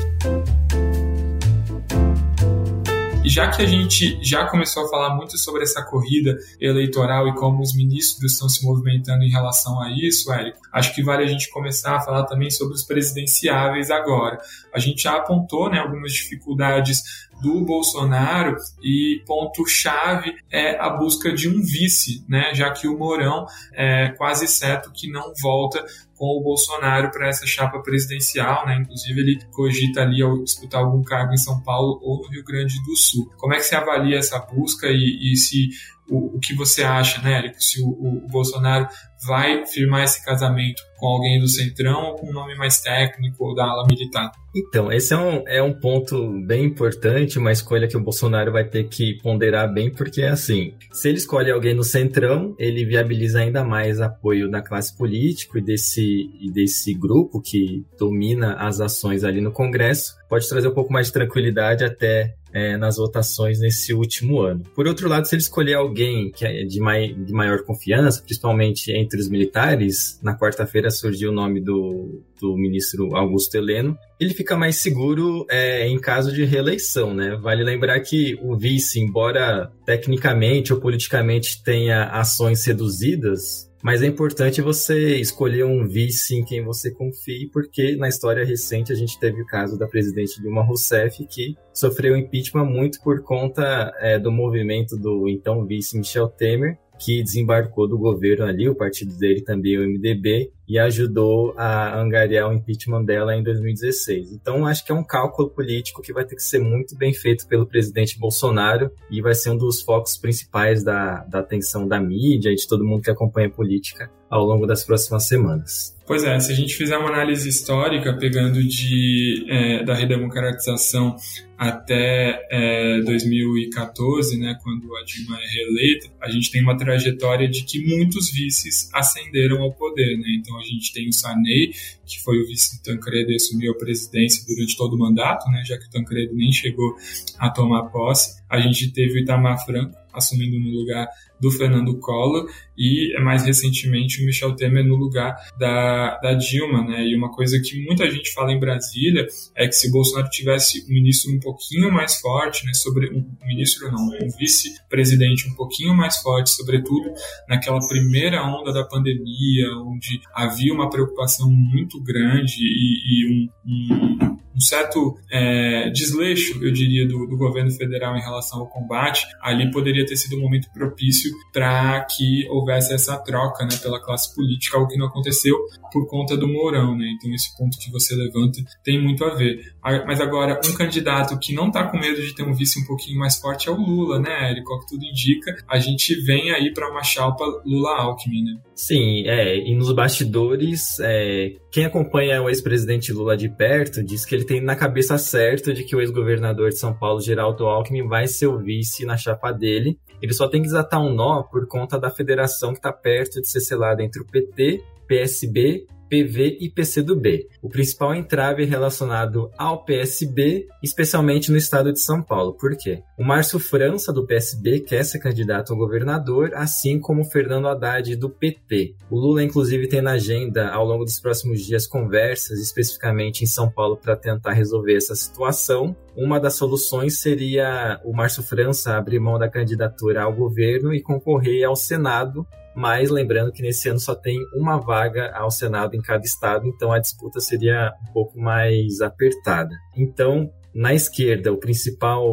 [3.24, 7.36] E já que a gente já começou a falar muito sobre essa corrida eleitoral e
[7.36, 11.28] como os ministros estão se movimentando em relação a isso, Érico, acho que vale a
[11.28, 14.39] gente começar a falar também sobre os presidenciáveis agora.
[14.74, 21.49] A gente já apontou né, algumas dificuldades do Bolsonaro e ponto-chave é a busca de
[21.49, 25.84] um vice, né, já que o Mourão é quase certo que não volta
[26.21, 28.77] com o Bolsonaro para essa chapa presidencial, né?
[28.80, 32.95] Inclusive ele cogita ali disputar algum cargo em São Paulo ou no Rio Grande do
[32.95, 33.32] Sul.
[33.38, 35.69] Como é que você avalia essa busca e, e se
[36.12, 37.63] o, o, que você acha, né, Érico?
[37.63, 38.86] Se o, o, Bolsonaro
[39.26, 43.56] vai firmar esse casamento com alguém do Centrão ou com um nome mais técnico ou
[43.56, 44.30] da ala militar?
[44.54, 48.65] Então, esse é um, é um ponto bem importante, uma escolha que o Bolsonaro vai
[48.65, 53.39] ter que ponderar bem, porque é assim, se ele escolhe alguém no Centrão, ele viabiliza
[53.39, 59.24] ainda mais apoio da classe política e desse, e desse grupo que domina as ações
[59.24, 63.94] ali no Congresso, pode trazer um pouco mais de tranquilidade até é, nas votações nesse
[63.94, 64.64] último ano.
[64.76, 68.92] Por outro lado, se ele escolher alguém que é de, mai, de maior confiança, principalmente
[68.92, 74.56] entre os militares, na quarta-feira surgiu o nome do, do ministro Augusto Heleno, ele fica
[74.56, 77.36] mais seguro é, em caso de reeleição, né?
[77.42, 84.62] Vale lembrar que o vice, embora tecnicamente ou politicamente tenha ações reduzidas, mas é importante
[84.62, 89.41] você escolher um vice em quem você confie, porque na história recente a gente teve
[89.41, 94.96] o caso da presidente Dilma Rousseff, que sofreu impeachment muito por conta é, do movimento
[94.98, 99.82] do então vice Michel Temer, que desembarcou do governo ali, o partido dele também, o
[99.82, 104.32] MDB, e ajudou a angariar o impeachment dela em 2016.
[104.32, 107.48] Então, acho que é um cálculo político que vai ter que ser muito bem feito
[107.48, 112.52] pelo presidente Bolsonaro e vai ser um dos focos principais da, da atenção da mídia
[112.52, 115.98] e de todo mundo que acompanha política ao longo das próximas semanas.
[116.08, 121.16] Pois é, se a gente fizer uma análise histórica, pegando de, é, da redemocratização
[121.62, 127.63] até é, 2014, né, quando a Dilma é reeleita, a gente tem uma trajetória de
[127.63, 130.17] que muitos vices ascenderam ao poder.
[130.17, 130.38] Né?
[130.39, 131.71] Então a gente tem o Sarney,
[132.04, 135.62] que foi o vice do Tancredo e assumiu a presidência durante todo o mandato, né,
[135.63, 136.95] já que o Tancredo nem chegou
[137.38, 138.41] a tomar posse.
[138.50, 141.08] A gente teve o Itamar Franco assumindo no lugar
[141.39, 142.47] do Fernando Collor
[142.78, 147.04] e mais recentemente o Michel Temer no lugar da, da Dilma, né?
[147.06, 150.93] E uma coisa que muita gente fala em Brasília é que se Bolsonaro tivesse um
[150.93, 156.17] ministro um pouquinho mais forte, né, sobre um ministro não, um vice-presidente um pouquinho mais
[156.17, 157.12] forte, sobretudo
[157.47, 164.41] naquela primeira onda da pandemia, onde havia uma preocupação muito grande e, e um, um
[164.56, 169.71] um certo é, desleixo, eu diria, do, do, governo federal em relação ao combate, ali
[169.71, 174.78] poderia ter sido um momento propício para que houvesse essa troca né, pela classe política,
[174.78, 175.56] algo que não aconteceu
[175.92, 176.98] por conta do Mourão.
[176.98, 177.06] Né?
[177.16, 179.60] Então, esse ponto que você levanta tem muito a ver.
[180.06, 183.20] Mas agora, um candidato que não está com medo de ter um vice um pouquinho
[183.20, 184.80] mais forte é o Lula, né, Érico?
[184.80, 188.60] Que tudo indica, a gente vem aí para uma chapa Lula-Alckmin, né?
[188.76, 194.36] Sim, é, e nos bastidores, é, quem acompanha o ex-presidente Lula de perto diz que
[194.36, 198.28] ele tem na cabeça certa de que o ex-governador de São Paulo, Geraldo Alckmin, vai
[198.28, 199.90] ser o vice na chapa dele.
[200.21, 203.47] Ele só tem que desatar um nó por conta da federação que está perto de
[203.47, 207.47] ser selada entre o PT, PSB PV e PCdoB.
[207.62, 212.54] O principal entrave relacionado ao PSB, especialmente no estado de São Paulo.
[212.54, 213.02] Por quê?
[213.17, 218.13] O Márcio França, do PSB, quer ser candidato ao governador, assim como o Fernando Haddad,
[218.17, 218.95] do PT.
[219.10, 223.71] O Lula, inclusive, tem na agenda, ao longo dos próximos dias, conversas, especificamente em São
[223.71, 225.95] Paulo, para tentar resolver essa situação.
[226.13, 231.63] Uma das soluções seria o Márcio França abrir mão da candidatura ao governo e concorrer
[231.63, 236.23] ao Senado mas lembrando que nesse ano só tem uma vaga ao Senado em cada
[236.23, 239.75] estado, então a disputa seria um pouco mais apertada.
[239.95, 242.25] Então, na esquerda, o principal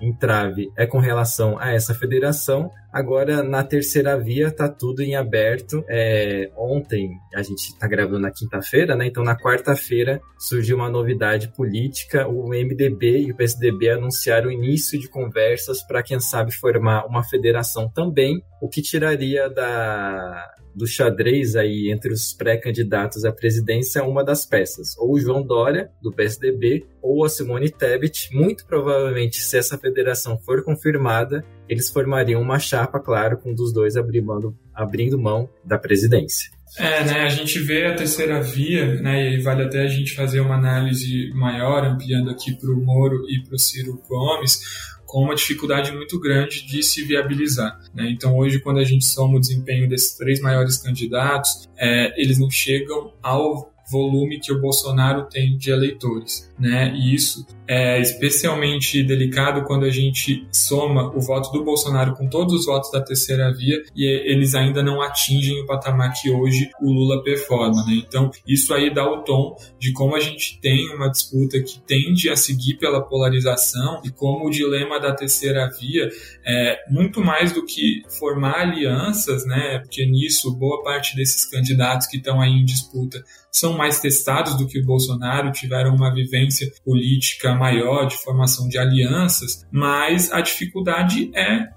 [0.00, 2.70] entrave é com relação a essa federação.
[2.94, 5.84] Agora, na terceira via, tá tudo em aberto.
[5.88, 9.04] É, ontem, a gente está gravando na quinta-feira, né?
[9.04, 12.28] Então, na quarta-feira, surgiu uma novidade política.
[12.28, 17.24] O MDB e o PSDB anunciaram o início de conversas para, quem sabe, formar uma
[17.24, 24.24] federação também, o que tiraria da, do xadrez aí entre os pré-candidatos à presidência uma
[24.24, 28.28] das peças, ou o João Dória, do PSDB, ou a Simone Tebet.
[28.32, 33.72] Muito provavelmente, se essa federação for confirmada, eles formariam uma chapa, claro, com um dos
[33.72, 36.50] dois abrindo, abrindo mão da presidência.
[36.78, 40.40] É, né, a gente vê a terceira via, né, e vale até a gente fazer
[40.40, 44.60] uma análise maior, ampliando aqui para o Moro e para o Ciro Gomes,
[45.06, 47.78] com uma dificuldade muito grande de se viabilizar.
[47.94, 48.10] Né?
[48.10, 52.50] Então, hoje, quando a gente soma o desempenho desses três maiores candidatos, é, eles não
[52.50, 56.92] chegam ao volume que o Bolsonaro tem de eleitores, né?
[56.96, 62.52] E isso é especialmente delicado quando a gente soma o voto do Bolsonaro com todos
[62.52, 66.92] os votos da terceira via e eles ainda não atingem o patamar que hoje o
[66.92, 68.02] Lula performa, né?
[68.06, 72.28] Então, isso aí dá o tom de como a gente tem uma disputa que tende
[72.28, 76.08] a seguir pela polarização e como o dilema da terceira via
[76.44, 79.78] é muito mais do que formar alianças, né?
[79.78, 83.22] Porque nisso boa parte desses candidatos que estão aí em disputa
[83.54, 88.76] são mais testados do que o Bolsonaro, tiveram uma vivência política maior de formação de
[88.76, 91.68] alianças, mas a dificuldade é,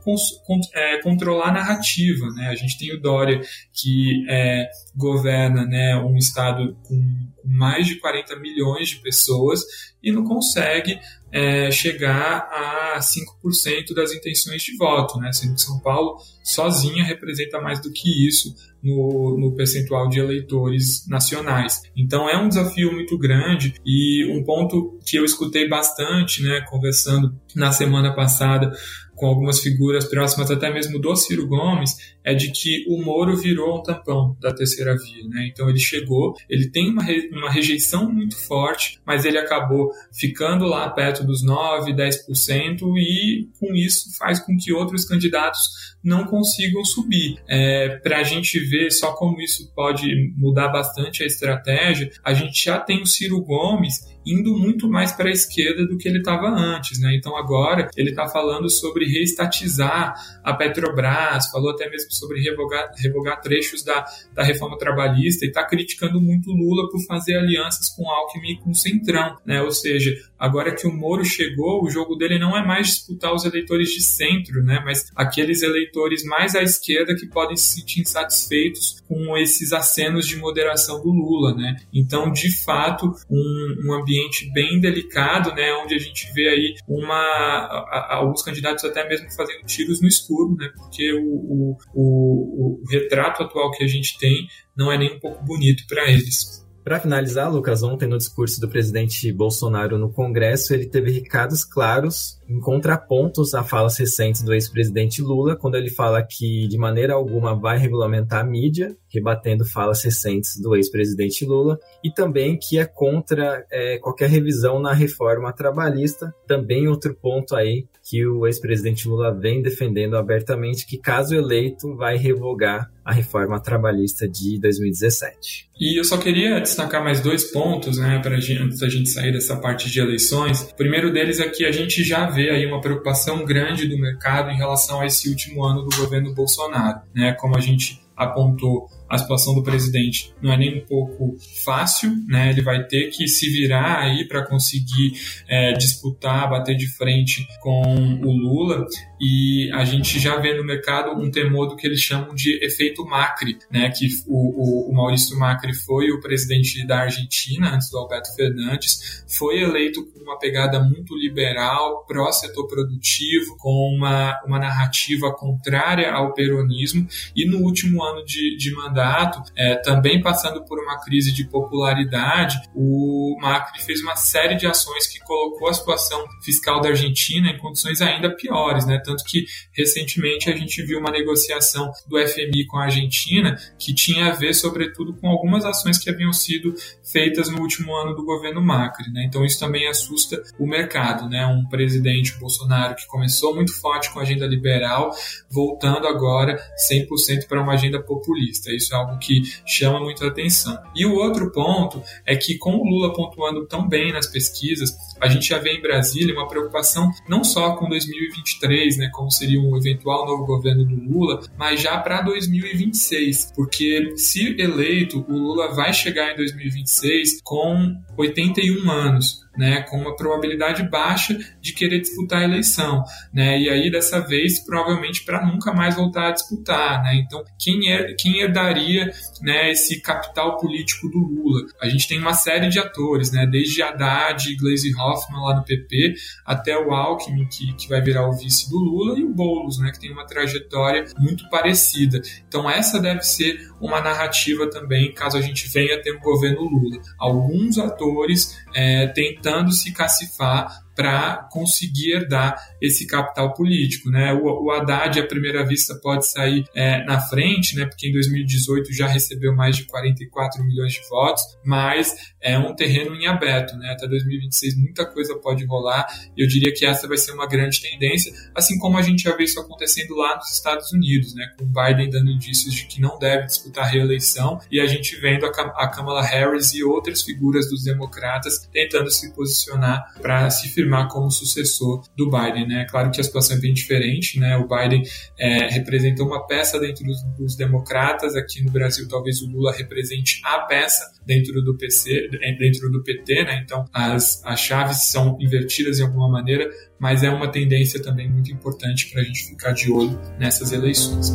[0.73, 2.25] é controlar a narrativa.
[2.33, 2.47] Né?
[2.47, 6.99] A gente tem o Dória, que é, governa né, um estado com
[7.45, 9.61] mais de 40 milhões de pessoas
[10.01, 10.99] e não consegue
[11.31, 15.31] é, chegar a 5% das intenções de voto, né?
[15.31, 18.55] sendo que São Paulo sozinha representa mais do que isso
[18.87, 21.81] no, no percentual de eleitores nacionais.
[21.95, 27.35] Então é um desafio muito grande e um ponto que eu escutei bastante, né, conversando
[27.55, 28.71] na semana passada
[29.17, 33.79] com algumas figuras próximas até mesmo do Ciro Gomes, é de que o Moro virou
[33.79, 35.27] um tampão da terceira via.
[35.27, 35.49] Né?
[35.51, 40.65] Então ele chegou, ele tem uma, re, uma rejeição muito forte, mas ele acabou ficando
[40.65, 46.85] lá perto dos 9%, 10% e com isso faz com que outros candidatos não consigam
[46.85, 47.37] subir.
[47.47, 50.05] É, Para a gente ver só como isso pode
[50.37, 55.29] mudar bastante a estratégia, a gente já tem o Ciro Gomes indo muito mais para
[55.29, 57.15] a esquerda do que ele estava antes, né?
[57.15, 63.41] Então agora ele está falando sobre reestatizar a Petrobras, falou até mesmo sobre revogar, revogar
[63.41, 68.51] trechos da, da reforma trabalhista e está criticando muito Lula por fazer alianças com Alckmin
[68.51, 69.61] e com o Centrão, né?
[69.61, 73.45] Ou seja, agora que o Moro chegou, o jogo dele não é mais disputar os
[73.45, 74.81] eleitores de centro, né?
[74.83, 80.35] Mas aqueles eleitores mais à esquerda que podem se sentir insatisfeitos com esses acenos de
[80.35, 81.77] moderação do Lula, né?
[81.93, 84.16] Então, de fato, um, um ambiente
[84.53, 85.73] bem delicado, né?
[85.73, 90.07] Onde a gente vê aí uma a, a, alguns candidatos até mesmo fazendo tiros no
[90.07, 90.69] escuro, né?
[90.75, 95.19] Porque o, o, o, o retrato atual que a gente tem não é nem um
[95.19, 96.56] pouco bonito para eles.
[96.87, 102.39] Para finalizar, Lucas, ontem no discurso do presidente Bolsonaro no Congresso, ele teve recados claros
[102.47, 107.53] em contrapontos a falas recentes do ex-presidente Lula, quando ele fala que de maneira alguma
[107.53, 113.65] vai regulamentar a mídia, rebatendo falas recentes do ex-presidente Lula, e também que é contra
[113.69, 119.61] é, qualquer revisão na reforma trabalhista, também outro ponto aí que o ex-presidente Lula vem
[119.61, 125.69] defendendo abertamente, que caso eleito vai revogar a reforma trabalhista de 2017.
[125.77, 129.57] E eu só queria destacar mais dois pontos, né, para antes da gente sair dessa
[129.57, 130.61] parte de eleições.
[130.61, 134.51] O primeiro deles é que a gente já vê aí uma preocupação grande do mercado
[134.51, 137.33] em relação a esse último ano do governo Bolsonaro, né?
[137.33, 142.49] Como a gente apontou a situação do presidente não é nem um pouco fácil, né?
[142.49, 145.13] Ele vai ter que se virar aí para conseguir
[145.47, 147.81] é, disputar, bater de frente com
[148.21, 148.85] o Lula
[149.19, 153.05] e a gente já vê no mercado um temor do que eles chamam de efeito
[153.05, 153.89] Macri, né?
[153.89, 159.23] Que o, o, o Maurício Macri foi o presidente da Argentina antes do Alberto Fernandes,
[159.27, 166.33] foi eleito com uma pegada muito liberal, pró-setor produtivo, com uma, uma narrativa contrária ao
[166.33, 171.31] peronismo e no último ano de, de mandato mandato, é, também passando por uma crise
[171.31, 176.89] de popularidade, o Macri fez uma série de ações que colocou a situação fiscal da
[176.89, 178.99] Argentina em condições ainda piores, né?
[179.03, 184.27] Tanto que recentemente a gente viu uma negociação do FMI com a Argentina que tinha
[184.27, 188.61] a ver, sobretudo, com algumas ações que haviam sido feitas no último ano do governo
[188.61, 189.25] Macri, né?
[189.25, 191.45] Então isso também assusta o mercado, né?
[191.45, 195.11] Um presidente Bolsonaro que começou muito forte com a agenda liberal,
[195.49, 196.57] voltando agora
[196.91, 198.71] 100% para uma agenda populista.
[198.71, 200.77] Isso isso é algo que chama muito atenção.
[200.95, 205.27] E o outro ponto é que, com o Lula pontuando tão bem nas pesquisas, a
[205.27, 209.75] gente já vê em Brasília uma preocupação não só com 2023, né, como seria um
[209.77, 215.93] eventual novo governo do Lula, mas já para 2026, porque se eleito, o Lula vai
[215.93, 222.43] chegar em 2026 com 81 anos né, com uma probabilidade baixa de querer disputar a
[222.43, 227.43] eleição, né, e aí dessa vez provavelmente para nunca mais voltar a disputar, né, então
[227.59, 231.65] quem, é, quem herdaria, né, esse capital político do Lula?
[231.81, 235.63] A gente tem uma série de atores, né, desde Haddad e Gleisi Hoffmann lá no
[235.63, 236.15] PP,
[236.45, 239.91] até o Alckmin, que, que vai virar o vice do Lula, e o Boulos, né,
[239.91, 242.21] que tem uma trajetória muito parecida.
[242.47, 247.01] Então essa deve ser uma narrativa também, caso a gente venha ter um governo Lula.
[247.17, 249.07] Alguns atores é,
[249.47, 254.09] tentando se cacifar para conseguir herdar esse capital político.
[254.09, 254.33] Né?
[254.33, 257.85] O, o Haddad, à primeira vista, pode sair é, na frente, né?
[257.85, 263.15] porque em 2018 já recebeu mais de 44 milhões de votos, mas é um terreno
[263.15, 263.77] em aberto.
[263.77, 263.91] Né?
[263.91, 267.79] Até 2026 muita coisa pode rolar e eu diria que essa vai ser uma grande
[267.79, 271.53] tendência, assim como a gente já vê isso acontecendo lá nos Estados Unidos, né?
[271.59, 275.45] com o Biden dando indícios de que não deve disputar reeleição e a gente vendo
[275.45, 280.86] a, a Kamala Harris e outras figuras dos democratas tentando se posicionar para se firmar
[281.07, 282.67] como sucessor do Biden.
[282.67, 282.85] Né?
[282.89, 284.39] Claro que a situação é bem diferente.
[284.39, 284.57] Né?
[284.57, 285.03] O Biden
[285.37, 288.35] é, representa uma peça dentro dos, dos, democratas.
[288.35, 293.43] Aqui no Brasil, talvez o Lula represente a peça dentro do PC, dentro do PT.
[293.43, 293.61] Né?
[293.63, 296.69] Então, as, as chaves são invertidas em alguma maneira,
[296.99, 301.31] mas é uma tendência também muito importante para a gente ficar de olho nessas eleições.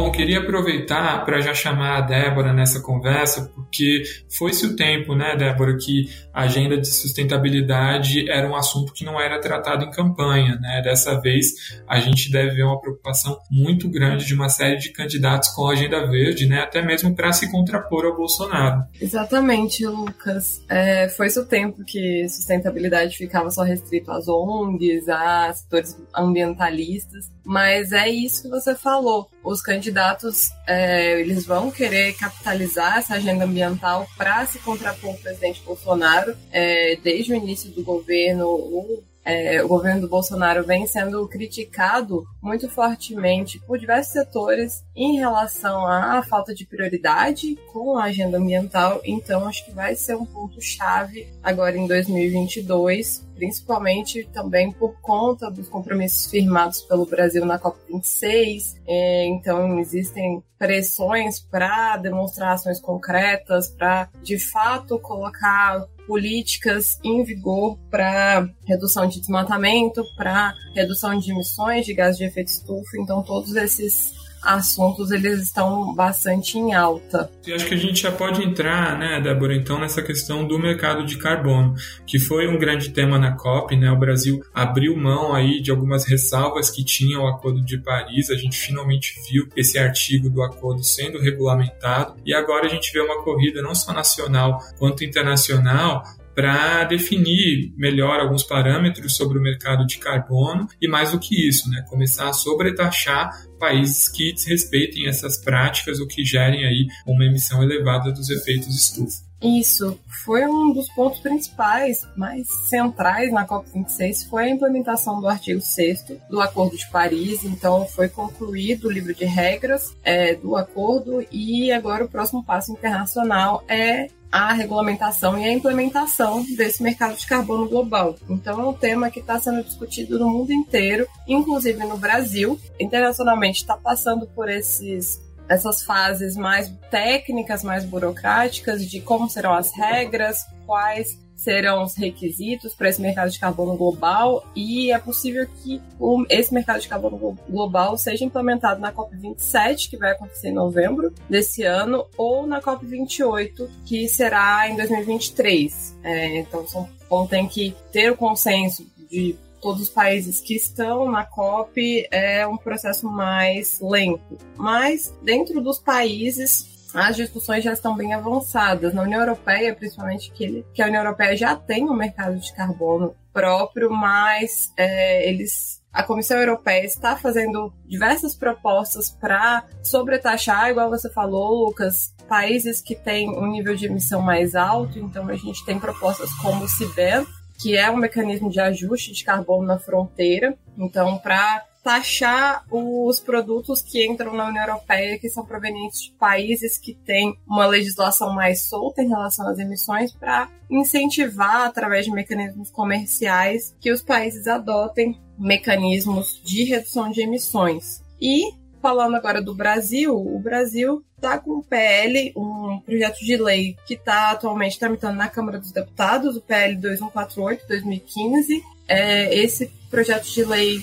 [0.00, 5.36] Bom, queria aproveitar para já chamar a Débora nessa conversa, porque foi-se o tempo, né,
[5.36, 10.56] Débora, que a agenda de sustentabilidade era um assunto que não era tratado em campanha,
[10.56, 10.80] né?
[10.82, 15.50] Dessa vez a gente deve ver uma preocupação muito grande de uma série de candidatos
[15.50, 18.82] com a agenda verde, né, até mesmo para se contrapor ao Bolsonaro.
[18.98, 20.64] Exatamente, Lucas.
[20.66, 27.92] É, foi-se o tempo que sustentabilidade ficava só restrito às ONGs, a setores ambientalistas, mas
[27.92, 29.28] é isso que você falou.
[29.42, 35.62] Os candidatos é, eles vão querer capitalizar essa agenda ambiental para se contrapor ao presidente
[35.62, 36.36] Bolsonaro.
[36.52, 42.24] É, desde o início do governo, o é, o governo do Bolsonaro vem sendo criticado
[42.42, 49.00] muito fortemente por diversos setores em relação à falta de prioridade com a agenda ambiental.
[49.04, 55.50] Então, acho que vai ser um ponto chave agora em 2022, principalmente também por conta
[55.50, 58.76] dos compromissos firmados pelo Brasil na COP26.
[58.86, 68.44] É, então, existem pressões para demonstrações concretas, para de fato colocar políticas em vigor para
[68.66, 72.96] redução de desmatamento, para redução de emissões de gás de efeito estufa.
[72.98, 77.30] Então, todos esses assuntos eles estão bastante em alta.
[77.46, 81.04] E acho que a gente já pode entrar, né, Débora, então nessa questão do mercado
[81.04, 81.74] de carbono,
[82.06, 83.90] que foi um grande tema na COP, né?
[83.90, 88.30] O Brasil abriu mão aí de algumas ressalvas que tinha o Acordo de Paris.
[88.30, 93.00] A gente finalmente viu esse artigo do acordo sendo regulamentado e agora a gente vê
[93.00, 96.02] uma corrida não só nacional quanto internacional
[96.34, 101.68] para definir melhor alguns parâmetros sobre o mercado de carbono e mais do que isso,
[101.70, 107.62] né, começar a sobretaxar países que desrespeitem essas práticas ou que gerem aí uma emissão
[107.62, 109.29] elevada dos efeitos estufa.
[109.42, 115.60] Isso foi um dos pontos principais, mais centrais na COP26, foi a implementação do artigo
[115.60, 117.42] 6 do Acordo de Paris.
[117.44, 122.72] Então, foi concluído o livro de regras é, do acordo e agora o próximo passo
[122.72, 128.14] internacional é a regulamentação e a implementação desse mercado de carbono global.
[128.28, 132.60] Então, é um tema que está sendo discutido no mundo inteiro, inclusive no Brasil.
[132.78, 135.20] Internacionalmente, está passando por esses
[135.50, 142.74] essas fases mais técnicas, mais burocráticas de como serão as regras, quais serão os requisitos
[142.74, 145.80] para esse mercado de carbono global e é possível que
[146.28, 151.62] esse mercado de carbono global seja implementado na COP27, que vai acontecer em novembro desse
[151.62, 155.96] ano, ou na COP28, que será em 2023.
[156.04, 161.10] É, então, são, então tem que ter o consenso de todos os países que estão
[161.10, 164.38] na COP é um processo mais lento.
[164.56, 168.92] Mas dentro dos países as discussões já estão bem avançadas.
[168.92, 173.14] Na União Europeia, principalmente, que, que a União Europeia já tem um mercado de carbono
[173.32, 181.10] próprio, mas é, eles a Comissão Europeia está fazendo diversas propostas para sobretaxar, igual você
[181.10, 185.00] falou, Lucas, países que têm um nível de emissão mais alto.
[185.00, 187.26] Então, a gente tem propostas como o CIBEN,
[187.60, 190.56] que é um mecanismo de ajuste de carbono na fronteira.
[190.78, 196.76] Então, para taxar os produtos que entram na União Europeia, que são provenientes de países
[196.76, 202.70] que têm uma legislação mais solta em relação às emissões, para incentivar, através de mecanismos
[202.70, 208.02] comerciais, que os países adotem mecanismos de redução de emissões.
[208.20, 213.76] E falando agora do Brasil, o Brasil está com o PL, um projeto de lei
[213.86, 218.62] que está atualmente tramitando na Câmara dos Deputados, o PL 2148-2015.
[218.88, 220.78] É, esse projeto de lei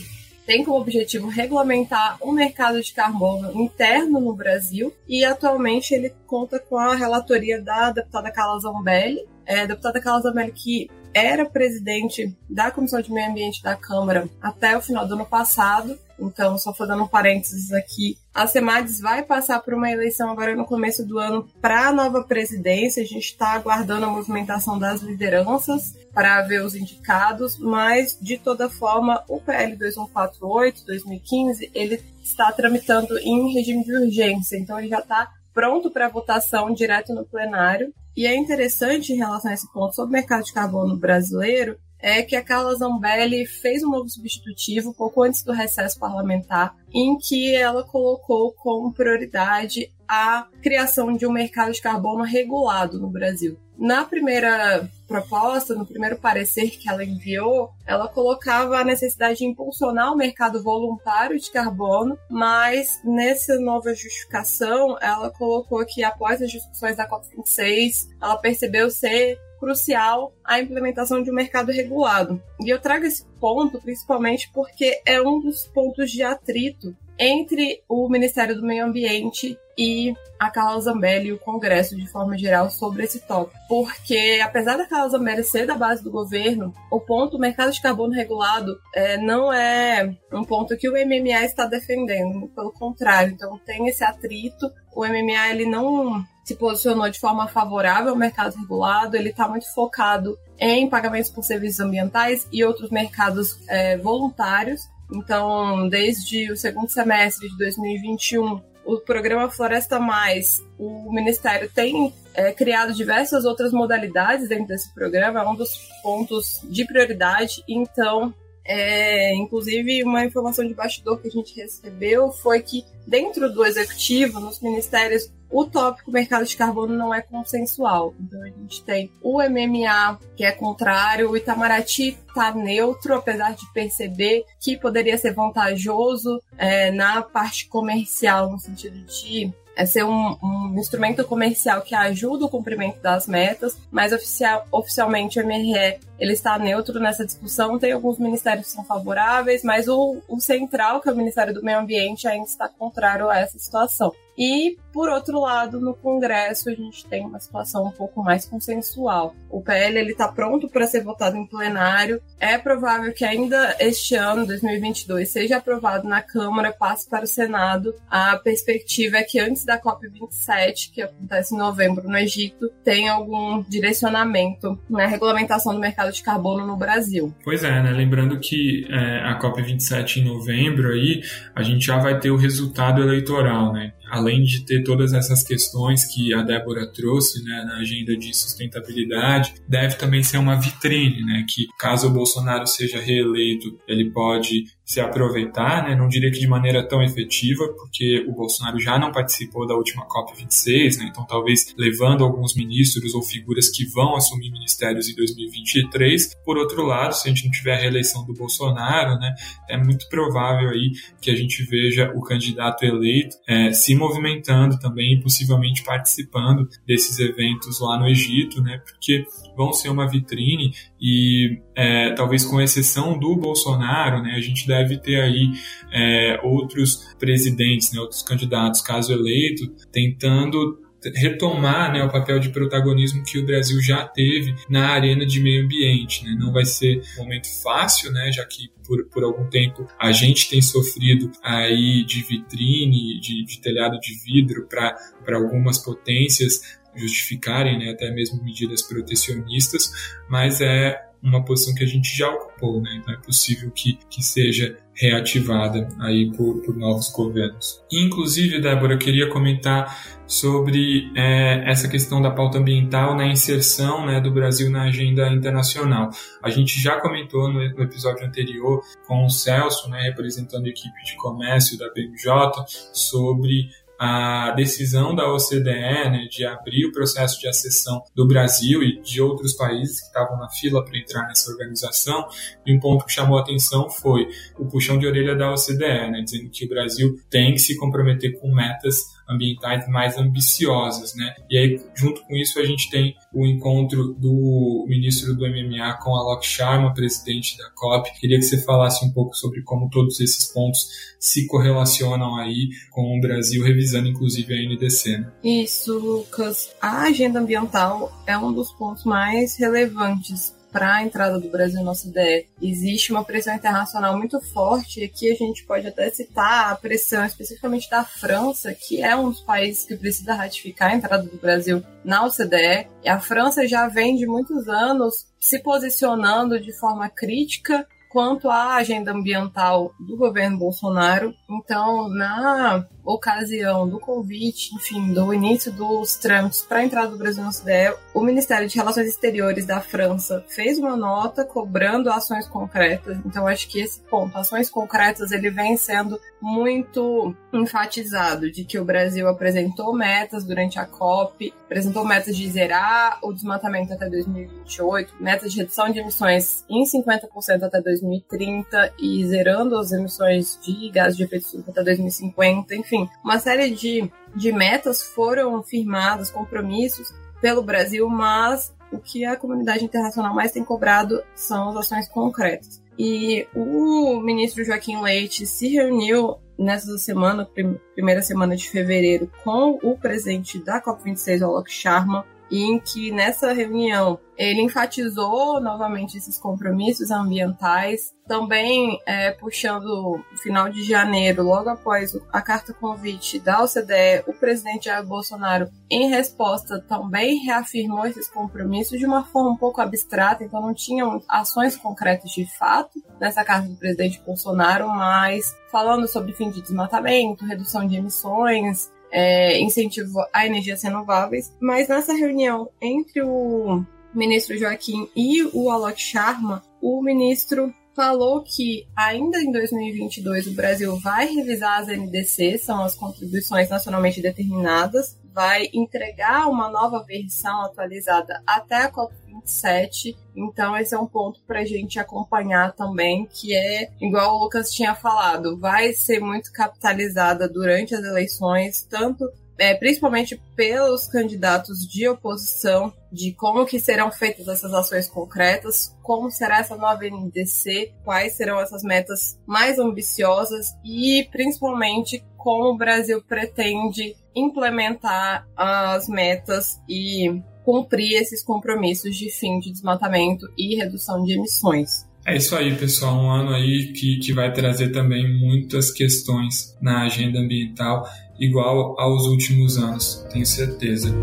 [0.45, 6.57] tem como objetivo regulamentar o mercado de carbono interno no Brasil e atualmente ele conta
[6.57, 9.27] com a relatoria da deputada Carla Zambelli.
[9.45, 14.29] É, a deputada Carla Zambelli que era presidente da Comissão de Meio Ambiente da Câmara
[14.41, 18.99] até o final do ano passado então, só for dando um parênteses aqui, a Semades
[18.99, 23.03] vai passar por uma eleição agora no começo do ano para a nova presidência.
[23.03, 28.69] A gente está aguardando a movimentação das lideranças para ver os indicados, mas de toda
[28.69, 34.99] forma, o PL 2148 2015 ele está tramitando em regime de urgência, então ele já
[34.99, 37.93] está pronto para votação direto no plenário.
[38.17, 42.23] E é interessante em relação a esse ponto sobre o mercado de carbono brasileiro é
[42.23, 47.53] que a Carla Zambelli fez um novo substitutivo pouco antes do recesso parlamentar, em que
[47.53, 53.57] ela colocou como prioridade a criação de um mercado de carbono regulado no Brasil.
[53.77, 60.11] Na primeira proposta, no primeiro parecer que ela enviou, ela colocava a necessidade de impulsionar
[60.11, 66.97] o mercado voluntário de carbono, mas nessa nova justificação, ela colocou que após as discussões
[66.97, 72.41] da COP26, ela percebeu ser crucial a implementação de um mercado regulado.
[72.59, 78.07] E eu trago esse ponto principalmente porque é um dos pontos de atrito entre o
[78.09, 83.03] Ministério do Meio Ambiente e a Carla Zambelli e o Congresso de forma geral sobre
[83.03, 83.57] esse tópico.
[83.67, 88.13] Porque, apesar da Carla Zambelli ser da base do governo, o ponto mercado de carbono
[88.13, 93.33] regulado é, não é um ponto que o MMA está defendendo, pelo contrário.
[93.33, 94.71] Então, tem esse atrito.
[94.95, 99.71] O MMA ele não se posicionou de forma favorável ao mercado regulado, ele está muito
[99.73, 104.87] focado em pagamentos por serviços ambientais e outros mercados é, voluntários.
[105.11, 112.51] Então, desde o segundo semestre de 2021, o programa Floresta Mais, o Ministério tem é,
[112.53, 117.63] criado diversas outras modalidades dentro desse programa, é um dos pontos de prioridade.
[117.67, 118.33] Então,
[118.63, 124.39] é, inclusive, uma informação de bastidor que a gente recebeu foi que, dentro do executivo,
[124.39, 128.13] nos ministérios, o tópico mercado de carbono não é consensual.
[128.19, 133.65] Então, a gente tem o MMA, que é contrário, o Itamaraty está neutro, apesar de
[133.73, 140.35] perceber que poderia ser vantajoso é, na parte comercial, no sentido de é ser um,
[140.41, 146.33] um, instrumento comercial que ajuda o cumprimento das metas, mas oficial, oficialmente o MRE ele
[146.33, 147.77] está neutro nessa discussão.
[147.77, 151.61] Tem alguns ministérios que são favoráveis, mas o, o central, que é o Ministério do
[151.61, 154.11] Meio Ambiente, ainda está contrário a essa situação.
[154.37, 159.35] E, por outro lado, no Congresso a gente tem uma situação um pouco mais consensual.
[159.49, 162.21] O PL ele está pronto para ser votado em plenário.
[162.39, 167.95] É provável que ainda este ano, 2022, seja aprovado na Câmara, passe para o Senado.
[168.09, 173.63] A perspectiva é que antes da COP27, que acontece em novembro no Egito, tenha algum
[173.63, 177.33] direcionamento na regulamentação do mercado de carbono no Brasil.
[177.43, 177.91] Pois é, né?
[177.91, 181.21] Lembrando que é, a COP27 em novembro aí,
[181.55, 183.93] a gente já vai ter o resultado eleitoral, né?
[184.09, 189.55] Além de ter todas essas questões que a Débora trouxe né, na agenda de sustentabilidade,
[189.67, 195.01] deve também ser uma vitrine, né, que caso o Bolsonaro seja reeleito, ele pode se
[195.01, 195.97] aproveitar, né?
[195.97, 200.07] não diria que de maneira tão efetiva, porque o Bolsonaro já não participou da última
[200.07, 201.09] COP26, né?
[201.11, 206.35] então talvez levando alguns ministros ou figuras que vão assumir ministérios em 2023.
[206.45, 209.35] Por outro lado, se a gente não tiver a reeleição do Bolsonaro, né,
[209.69, 215.15] é muito provável aí que a gente veja o candidato eleito é, se movimentando também
[215.15, 219.25] e possivelmente participando desses eventos lá no Egito, né, porque
[219.57, 220.71] vão ser uma vitrine
[221.01, 225.51] e é, talvez com exceção do Bolsonaro, né, a gente deve ter aí
[225.93, 230.81] é, outros presidentes, né, outros candidatos, caso eleito, tentando
[231.13, 235.63] retomar né, o papel de protagonismo que o Brasil já teve na arena de meio
[235.63, 236.25] ambiente.
[236.25, 236.35] Né?
[236.39, 240.49] Não vai ser um momento fácil, né, já que por, por algum tempo a gente
[240.49, 247.91] tem sofrido aí de vitrine, de, de telhado de vidro para algumas potências justificarem né,
[247.91, 249.91] até mesmo medidas protecionistas,
[250.27, 252.99] mas é uma posição que a gente já ocupou, né?
[253.01, 257.83] então é possível que, que seja reativada aí por, por novos governos.
[257.91, 264.19] Inclusive, Débora, eu queria comentar sobre é, essa questão da pauta ambiental na inserção né,
[264.19, 266.09] do Brasil na agenda internacional.
[266.43, 271.03] A gente já comentou no, no episódio anterior com o Celso, né, representando a equipe
[271.05, 277.47] de comércio da BMJ, sobre a decisão da OCDE né, de abrir o processo de
[277.47, 282.27] acessão do Brasil e de outros países que estavam na fila para entrar nessa organização.
[282.65, 284.27] E um ponto que chamou a atenção foi
[284.57, 288.39] o puxão de orelha da OCDE, né, dizendo que o Brasil tem que se comprometer
[288.39, 291.35] com metas ambientais mais ambiciosas, né?
[291.49, 296.15] E aí, junto com isso, a gente tem o encontro do ministro do MMA com
[296.15, 298.11] a Alok Sharma, presidente da COP.
[298.19, 300.87] Queria que você falasse um pouco sobre como todos esses pontos
[301.19, 305.17] se correlacionam aí com o Brasil, revisando inclusive a NDC.
[305.17, 305.31] Né?
[305.43, 306.71] Isso, Lucas.
[306.81, 311.91] A agenda ambiental é um dos pontos mais relevantes para a entrada do Brasil na
[311.91, 312.47] OCDE.
[312.61, 317.25] Existe uma pressão internacional muito forte, e aqui a gente pode até citar a pressão
[317.25, 321.83] especificamente da França, que é um dos países que precisa ratificar a entrada do Brasil
[322.03, 322.87] na OCDE.
[323.03, 327.87] E a França já vem de muitos anos se posicionando de forma crítica
[328.17, 331.35] quanto à agenda ambiental do governo Bolsonaro.
[331.47, 337.43] Então, na ocasião do convite, enfim, do início dos trâmites para a entrada do Brasil
[337.43, 343.17] na OCDE, o Ministério de Relações Exteriores da França fez uma nota cobrando ações concretas.
[343.23, 348.85] Então, acho que esse ponto, ações concretas, ele vem sendo muito enfatizado de que o
[348.85, 355.51] Brasil apresentou metas durante a COP, apresentou metas de zerar o desmatamento até 2028, metas
[355.51, 361.23] de redução de emissões em 50% até 2030 e zerando as emissões de gases de
[361.23, 368.07] efeito estufa até 2050, enfim uma série de, de metas foram firmadas, compromissos pelo Brasil,
[368.09, 372.81] mas o que a comunidade internacional mais tem cobrado são as ações concretas.
[372.97, 377.47] E o ministro Joaquim Leite se reuniu nessa semana,
[377.93, 384.19] primeira semana de fevereiro, com o presidente da COP26, Alok Sharma, em que nessa reunião
[384.37, 392.15] ele enfatizou novamente esses compromissos ambientais, também é, puxando o final de janeiro, logo após
[392.31, 398.99] a carta convite da OCDE, o presidente Jair Bolsonaro, em resposta, também reafirmou esses compromissos
[398.99, 403.67] de uma forma um pouco abstrata, então não tinham ações concretas de fato nessa carta
[403.67, 410.45] do presidente Bolsonaro, mas falando sobre fim de desmatamento, redução de emissões, é, incentivo a
[410.45, 411.53] energias renováveis.
[411.59, 413.83] Mas nessa reunião entre o
[414.13, 420.95] ministro Joaquim e o Alok Sharma, o ministro falou que ainda em 2022 o Brasil
[420.97, 428.41] vai revisar as NDC, são as contribuições nacionalmente determinadas, vai entregar uma nova versão atualizada
[428.43, 430.17] até a COP27.
[430.35, 434.71] Então, esse é um ponto para a gente acompanhar também, que é, igual o Lucas
[434.71, 442.07] tinha falado, vai ser muito capitalizada durante as eleições, tanto é, principalmente pelos candidatos de
[442.07, 448.35] oposição, de como que serão feitas essas ações concretas, como será essa nova NDC, quais
[448.35, 457.41] serão essas metas mais ambiciosas e principalmente como o Brasil pretende implementar as metas e
[457.65, 462.07] cumprir esses compromissos de fim de desmatamento e redução de emissões.
[462.25, 463.17] É isso aí, pessoal.
[463.17, 468.05] Um ano aí que, que vai trazer também muitas questões na agenda ambiental,
[468.39, 471.13] igual aos últimos anos, tenho certeza.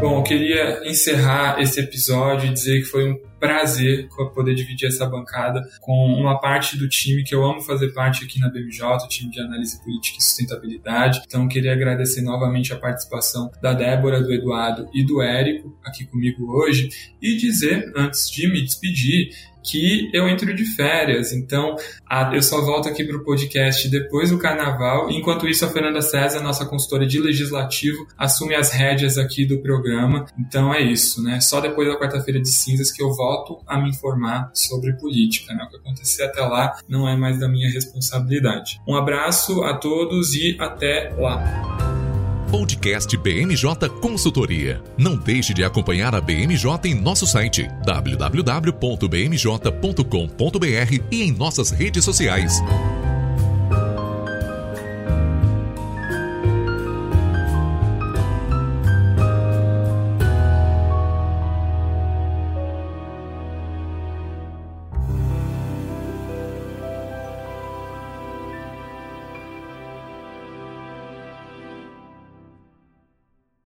[0.00, 5.06] Bom, eu queria encerrar esse episódio e dizer que foi um prazer poder dividir essa
[5.06, 9.08] bancada com uma parte do time que eu amo fazer parte aqui na BMJ, o
[9.08, 11.22] time de análise política e sustentabilidade.
[11.26, 16.50] Então, queria agradecer novamente a participação da Débora, do Eduardo e do Érico aqui comigo
[16.52, 16.88] hoje
[17.20, 19.30] e dizer, antes de me despedir,
[19.66, 21.32] que eu entro de férias.
[21.32, 21.74] Então,
[22.08, 25.10] a, eu só volto aqui para o podcast depois do carnaval.
[25.10, 30.26] Enquanto isso, a Fernanda César, nossa consultora de legislativo, assume as rédeas aqui do programa.
[30.38, 31.40] Então é isso, né?
[31.40, 33.25] Só depois da quarta-feira de cinzas que eu volto
[33.66, 35.54] a me informar sobre política.
[35.54, 35.64] Né?
[35.64, 38.80] O que acontecer até lá não é mais da minha responsabilidade.
[38.86, 41.86] Um abraço a todos e até lá.
[42.50, 44.82] Podcast BMJ Consultoria.
[44.96, 48.36] Não deixe de acompanhar a BMJ em nosso site www.bmj.com.br
[51.10, 52.62] e em nossas redes sociais.